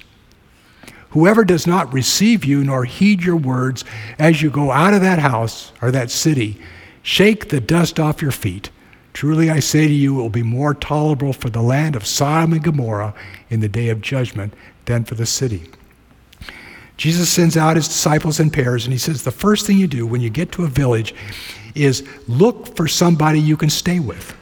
Whoever 1.11 1.45
does 1.45 1.65
not 1.65 1.93
receive 1.93 2.43
you 2.43 2.65
nor 2.65 2.83
heed 2.83 3.23
your 3.23 3.37
words 3.37 3.85
as 4.19 4.41
you 4.41 4.49
go 4.49 4.71
out 4.71 4.93
of 4.93 4.99
that 4.99 5.19
house 5.19 5.71
or 5.81 5.89
that 5.91 6.11
city, 6.11 6.59
shake 7.01 7.47
the 7.47 7.61
dust 7.61 7.97
off 7.97 8.21
your 8.21 8.33
feet. 8.33 8.71
Truly 9.13 9.49
I 9.49 9.61
say 9.61 9.87
to 9.87 9.93
you, 9.93 10.19
it 10.19 10.21
will 10.21 10.29
be 10.29 10.43
more 10.43 10.73
tolerable 10.73 11.31
for 11.31 11.49
the 11.49 11.61
land 11.61 11.95
of 11.95 12.05
Sodom 12.05 12.51
and 12.51 12.61
Gomorrah 12.61 13.13
in 13.49 13.61
the 13.61 13.69
day 13.69 13.87
of 13.87 14.01
judgment 14.01 14.53
than 14.83 15.05
for 15.05 15.15
the 15.15 15.25
city. 15.25 15.63
Jesus 16.97 17.29
sends 17.29 17.55
out 17.55 17.77
his 17.77 17.87
disciples 17.87 18.41
in 18.41 18.49
pairs, 18.49 18.83
and 18.83 18.91
he 18.91 18.99
says, 18.99 19.23
The 19.23 19.31
first 19.31 19.65
thing 19.65 19.77
you 19.77 19.87
do 19.87 20.05
when 20.05 20.19
you 20.19 20.29
get 20.29 20.51
to 20.51 20.65
a 20.65 20.67
village 20.67 21.15
is 21.73 22.05
look 22.27 22.75
for 22.75 22.89
somebody 22.89 23.39
you 23.39 23.55
can 23.55 23.69
stay 23.69 24.01
with. 24.01 24.35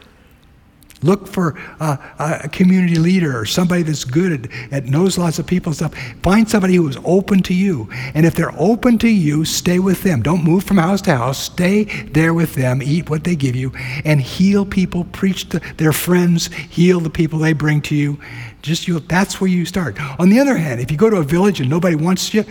Look 1.03 1.27
for 1.27 1.55
a, 1.79 1.99
a, 2.17 2.49
community 2.49 2.95
leader 2.95 3.38
or 3.38 3.45
somebody 3.45 3.83
that's 3.83 4.03
good 4.03 4.45
at, 4.45 4.73
at 4.73 4.86
knows 4.86 5.17
lots 5.17 5.38
of 5.38 5.45
people 5.45 5.69
and 5.69 5.77
stuff. 5.77 5.93
Find 6.23 6.49
somebody 6.49 6.75
who 6.75 6.88
is 6.88 6.97
open 7.05 7.43
to 7.43 7.53
you. 7.53 7.88
And 8.15 8.25
if 8.25 8.33
they're 8.33 8.53
open 8.60 8.97
to 8.99 9.07
you, 9.07 9.45
stay 9.45 9.77
with 9.77 10.01
them. 10.01 10.23
Don't 10.23 10.43
move 10.43 10.63
from 10.63 10.77
house 10.77 11.01
to 11.03 11.15
house. 11.15 11.38
Stay 11.38 11.83
there 11.83 12.33
with 12.33 12.55
them. 12.55 12.81
Eat 12.81 13.12
what 13.12 13.23
they 13.23 13.36
give 13.36 13.55
you 13.55 13.71
and 14.05 14.19
heal 14.19 14.65
people. 14.65 15.03
Preach 15.05 15.49
to 15.49 15.60
their 15.77 15.93
friends. 15.93 16.47
Heal 16.47 16.99
the 16.99 17.12
people 17.12 17.38
they 17.39 17.53
bring 17.53 17.79
to 17.81 17.95
you. 17.95 18.19
Just 18.63 18.88
you. 18.88 18.99
That's 18.99 19.39
where 19.39 19.49
you 19.49 19.65
start. 19.65 19.99
On 20.19 20.29
the 20.29 20.39
other 20.39 20.57
hand, 20.57 20.81
if 20.81 20.89
you 20.89 20.97
go 20.97 21.12
to 21.12 21.17
a 21.17 21.23
village 21.23 21.62
and 21.62 21.69
nobody 21.69 21.95
wants 21.95 22.33
you, 22.33 22.43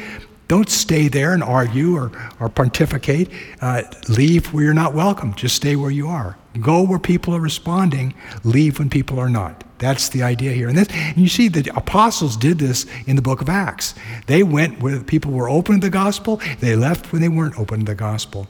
don't 0.48 0.68
stay 0.68 1.08
there 1.08 1.34
and 1.34 1.42
argue 1.42 1.96
or, 1.96 2.12
or 2.38 2.48
pontificate. 2.48 3.28
Uh, 3.60 3.82
leave 4.08 4.52
where 4.52 4.64
you're 4.64 4.74
not 4.74 4.94
welcome. 4.94 5.34
Just 5.34 5.56
stay 5.56 5.74
where 5.74 5.90
you 5.90 6.06
are. 6.06 6.36
Go 6.60 6.82
where 6.82 6.98
people 6.98 7.34
are 7.34 7.40
responding, 7.40 8.14
leave 8.44 8.78
when 8.78 8.90
people 8.90 9.18
are 9.18 9.28
not. 9.28 9.64
That's 9.78 10.08
the 10.08 10.22
idea 10.22 10.52
here. 10.52 10.68
And, 10.68 10.78
this, 10.78 10.88
and 10.90 11.18
you 11.18 11.28
see, 11.28 11.48
the 11.48 11.70
apostles 11.76 12.36
did 12.36 12.58
this 12.58 12.86
in 13.06 13.16
the 13.16 13.22
book 13.22 13.40
of 13.40 13.48
Acts. 13.48 13.94
They 14.26 14.42
went 14.42 14.80
where 14.80 15.00
people 15.00 15.32
were 15.32 15.50
open 15.50 15.80
to 15.80 15.86
the 15.86 15.90
gospel, 15.90 16.40
they 16.60 16.76
left 16.76 17.12
when 17.12 17.20
they 17.20 17.28
weren't 17.28 17.58
open 17.58 17.80
to 17.80 17.86
the 17.86 17.94
gospel. 17.94 18.48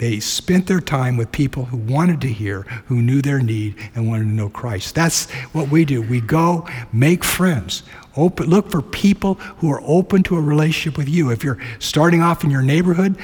They 0.00 0.18
spent 0.18 0.66
their 0.66 0.80
time 0.80 1.18
with 1.18 1.30
people 1.30 1.66
who 1.66 1.76
wanted 1.76 2.22
to 2.22 2.28
hear, 2.28 2.62
who 2.86 3.02
knew 3.02 3.20
their 3.20 3.38
need, 3.38 3.76
and 3.94 4.08
wanted 4.08 4.24
to 4.24 4.30
know 4.30 4.48
Christ. 4.48 4.94
That's 4.94 5.30
what 5.52 5.68
we 5.68 5.84
do. 5.84 6.00
We 6.00 6.22
go 6.22 6.66
make 6.90 7.22
friends. 7.22 7.82
Open, 8.16 8.46
look 8.46 8.70
for 8.70 8.80
people 8.80 9.34
who 9.58 9.70
are 9.70 9.82
open 9.84 10.22
to 10.22 10.38
a 10.38 10.40
relationship 10.40 10.96
with 10.96 11.06
you. 11.06 11.30
If 11.30 11.44
you're 11.44 11.58
starting 11.80 12.22
off 12.22 12.44
in 12.44 12.50
your 12.50 12.62
neighborhood, 12.62 13.18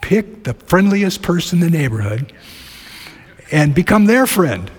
pick 0.00 0.42
the 0.42 0.54
friendliest 0.54 1.22
person 1.22 1.62
in 1.62 1.70
the 1.70 1.78
neighborhood 1.78 2.32
and 3.50 3.74
become 3.74 4.06
their 4.06 4.26
friend 4.26 4.70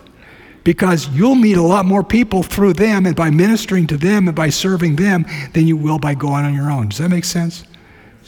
because 0.64 1.08
you'll 1.10 1.36
meet 1.36 1.56
a 1.56 1.62
lot 1.62 1.86
more 1.86 2.04
people 2.04 2.44
through 2.44 2.74
them 2.74 3.06
and 3.06 3.16
by 3.16 3.30
ministering 3.30 3.88
to 3.88 3.96
them 3.96 4.28
and 4.28 4.36
by 4.36 4.50
serving 4.50 4.98
them 4.98 5.26
than 5.54 5.66
you 5.66 5.78
will 5.78 5.98
by 5.98 6.14
going 6.14 6.44
on 6.44 6.54
your 6.54 6.70
own. 6.70 6.90
Does 6.90 6.98
that 6.98 7.10
make 7.10 7.24
sense? 7.24 7.64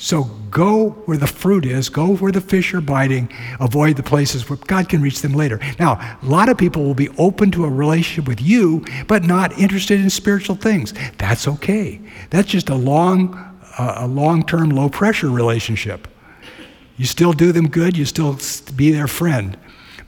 So 0.02 0.24
go 0.50 0.92
where 1.04 1.18
the 1.18 1.28
fruit 1.28 1.66
is, 1.66 1.90
go 1.90 2.16
where 2.16 2.32
the 2.32 2.40
fish 2.40 2.74
are 2.74 2.80
biting, 2.80 3.30
avoid 3.60 3.98
the 3.98 4.04
places 4.04 4.50
where 4.50 4.56
God 4.56 4.88
can 4.88 5.02
reach 5.02 5.22
them 5.22 5.34
later. 5.34 5.60
Now, 5.78 6.18
a 6.24 6.26
lot 6.26 6.48
of 6.48 6.58
people 6.58 6.86
will 6.86 6.94
be 6.94 7.10
open 7.18 7.52
to 7.52 7.66
a 7.66 7.70
relationship 7.70 8.26
with 8.26 8.42
you, 8.42 8.86
but 9.10 9.26
not 9.26 9.60
interested 9.60 10.00
in 10.00 10.10
spiritual 10.10 10.56
things. 10.56 10.94
That's 11.18 11.46
okay. 11.46 12.00
That's 12.30 12.48
just 12.48 12.70
a 12.70 12.76
long, 12.76 13.36
uh, 13.78 13.96
a 13.98 14.08
long-term, 14.08 14.70
low-pressure 14.70 15.30
relationship. 15.30 16.08
You 16.96 17.06
still 17.06 17.34
do 17.34 17.52
them 17.52 17.68
good, 17.68 17.98
you 17.98 18.06
still 18.06 18.40
be 18.78 18.92
their 18.92 19.08
friend. 19.10 19.58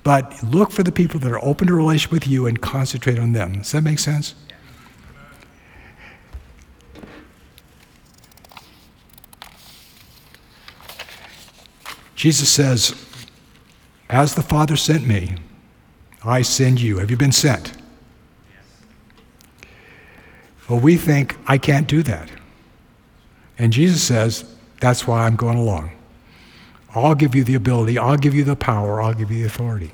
But 0.03 0.41
look 0.43 0.71
for 0.71 0.83
the 0.83 0.91
people 0.91 1.19
that 1.19 1.31
are 1.31 1.43
open 1.43 1.67
to 1.67 1.73
relationship 1.73 2.11
with 2.11 2.27
you 2.27 2.47
and 2.47 2.59
concentrate 2.59 3.19
on 3.19 3.33
them. 3.33 3.59
Does 3.59 3.71
that 3.71 3.83
make 3.83 3.99
sense? 3.99 4.33
Jesus 12.15 12.49
says, 12.49 12.95
As 14.09 14.35
the 14.35 14.43
Father 14.43 14.75
sent 14.75 15.07
me, 15.07 15.35
I 16.23 16.43
send 16.43 16.79
you. 16.79 16.99
Have 16.99 17.09
you 17.09 17.17
been 17.17 17.31
sent? 17.31 17.73
Well, 20.69 20.79
we 20.79 20.97
think, 20.97 21.35
I 21.47 21.57
can't 21.57 21.87
do 21.87 22.03
that. 22.03 22.29
And 23.57 23.73
Jesus 23.73 24.03
says, 24.03 24.45
That's 24.79 25.07
why 25.07 25.25
I'm 25.25 25.35
going 25.35 25.57
along. 25.57 25.91
I'll 26.93 27.15
give 27.15 27.35
you 27.35 27.43
the 27.43 27.55
ability, 27.55 27.97
I'll 27.97 28.17
give 28.17 28.33
you 28.33 28.43
the 28.43 28.55
power, 28.55 29.01
I'll 29.01 29.13
give 29.13 29.31
you 29.31 29.39
the 29.39 29.47
authority. 29.47 29.91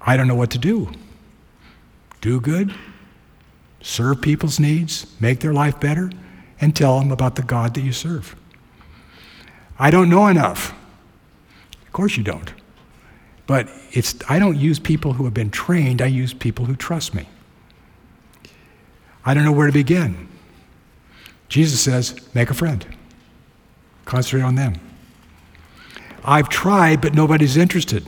I 0.00 0.16
don't 0.16 0.28
know 0.28 0.34
what 0.34 0.50
to 0.50 0.58
do. 0.58 0.92
Do 2.20 2.40
good, 2.40 2.74
serve 3.80 4.20
people's 4.20 4.60
needs, 4.60 5.06
make 5.20 5.40
their 5.40 5.52
life 5.52 5.80
better, 5.80 6.10
and 6.60 6.74
tell 6.74 6.98
them 7.00 7.10
about 7.12 7.36
the 7.36 7.42
God 7.42 7.74
that 7.74 7.80
you 7.80 7.92
serve. 7.92 8.36
I 9.78 9.90
don't 9.90 10.08
know 10.08 10.26
enough. 10.26 10.74
Of 11.86 11.92
course 11.92 12.16
you 12.16 12.22
don't. 12.22 12.52
But 13.46 13.68
it's, 13.92 14.14
I 14.28 14.38
don't 14.38 14.56
use 14.56 14.78
people 14.78 15.14
who 15.14 15.24
have 15.24 15.34
been 15.34 15.50
trained, 15.50 16.02
I 16.02 16.06
use 16.06 16.34
people 16.34 16.64
who 16.64 16.76
trust 16.76 17.14
me. 17.14 17.28
I 19.24 19.34
don't 19.34 19.44
know 19.44 19.52
where 19.52 19.66
to 19.66 19.72
begin. 19.72 20.28
Jesus 21.48 21.80
says, 21.80 22.20
make 22.34 22.50
a 22.50 22.54
friend. 22.54 22.84
Concentrate 24.04 24.42
on 24.42 24.54
them. 24.54 24.74
I've 26.26 26.48
tried, 26.48 27.00
but 27.00 27.14
nobody's 27.14 27.56
interested. 27.56 28.04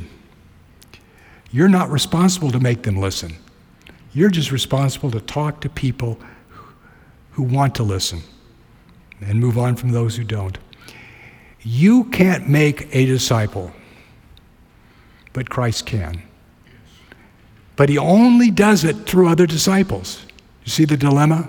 You're 1.52 1.68
not 1.68 1.88
responsible 1.88 2.50
to 2.50 2.58
make 2.58 2.82
them 2.82 2.96
listen. 2.96 3.36
You're 4.12 4.28
just 4.28 4.50
responsible 4.50 5.12
to 5.12 5.20
talk 5.20 5.60
to 5.60 5.68
people 5.68 6.18
who 7.32 7.44
want 7.44 7.76
to 7.76 7.84
listen 7.84 8.22
and 9.20 9.38
move 9.38 9.56
on 9.56 9.76
from 9.76 9.92
those 9.92 10.16
who 10.16 10.24
don't. 10.24 10.58
You 11.60 12.04
can't 12.04 12.48
make 12.48 12.88
a 12.94 13.06
disciple, 13.06 13.72
but 15.32 15.48
Christ 15.48 15.86
can. 15.86 16.22
But 17.76 17.88
he 17.88 17.98
only 17.98 18.50
does 18.50 18.82
it 18.82 19.06
through 19.06 19.28
other 19.28 19.46
disciples. 19.46 20.26
You 20.64 20.70
see 20.70 20.84
the 20.84 20.96
dilemma? 20.96 21.48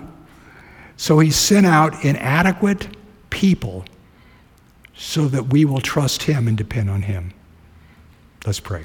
So 0.96 1.18
he 1.18 1.32
sent 1.32 1.66
out 1.66 2.04
inadequate 2.04 2.86
people 3.30 3.84
so 5.00 5.28
that 5.28 5.50
we 5.50 5.64
will 5.64 5.80
trust 5.80 6.24
Him 6.24 6.46
and 6.46 6.58
depend 6.58 6.90
on 6.90 7.00
Him. 7.00 7.32
Let's 8.44 8.60
pray. 8.60 8.84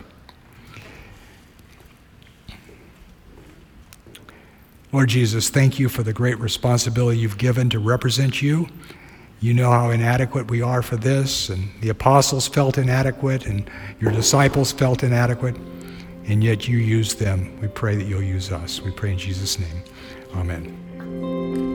Lord 4.93 5.09
Jesus, 5.09 5.49
thank 5.49 5.77
you 5.77 5.89
for 5.89 6.03
the 6.03 6.13
great 6.13 6.39
responsibility 6.39 7.19
you've 7.19 7.37
given 7.37 7.69
to 7.69 7.79
represent 7.79 8.41
you. 8.41 8.69
You 9.41 9.53
know 9.53 9.69
how 9.69 9.89
inadequate 9.89 10.49
we 10.49 10.61
are 10.61 10.81
for 10.81 10.95
this, 10.95 11.49
and 11.49 11.69
the 11.81 11.89
apostles 11.89 12.47
felt 12.47 12.77
inadequate, 12.77 13.45
and 13.45 13.69
your 13.99 14.13
disciples 14.13 14.71
felt 14.71 15.03
inadequate, 15.03 15.57
and 16.27 16.41
yet 16.41 16.65
you 16.65 16.77
used 16.77 17.19
them. 17.19 17.59
We 17.59 17.67
pray 17.67 17.97
that 17.97 18.05
you'll 18.05 18.23
use 18.23 18.53
us. 18.53 18.81
We 18.81 18.91
pray 18.91 19.11
in 19.11 19.17
Jesus' 19.17 19.59
name. 19.59 19.83
Amen. 20.33 21.74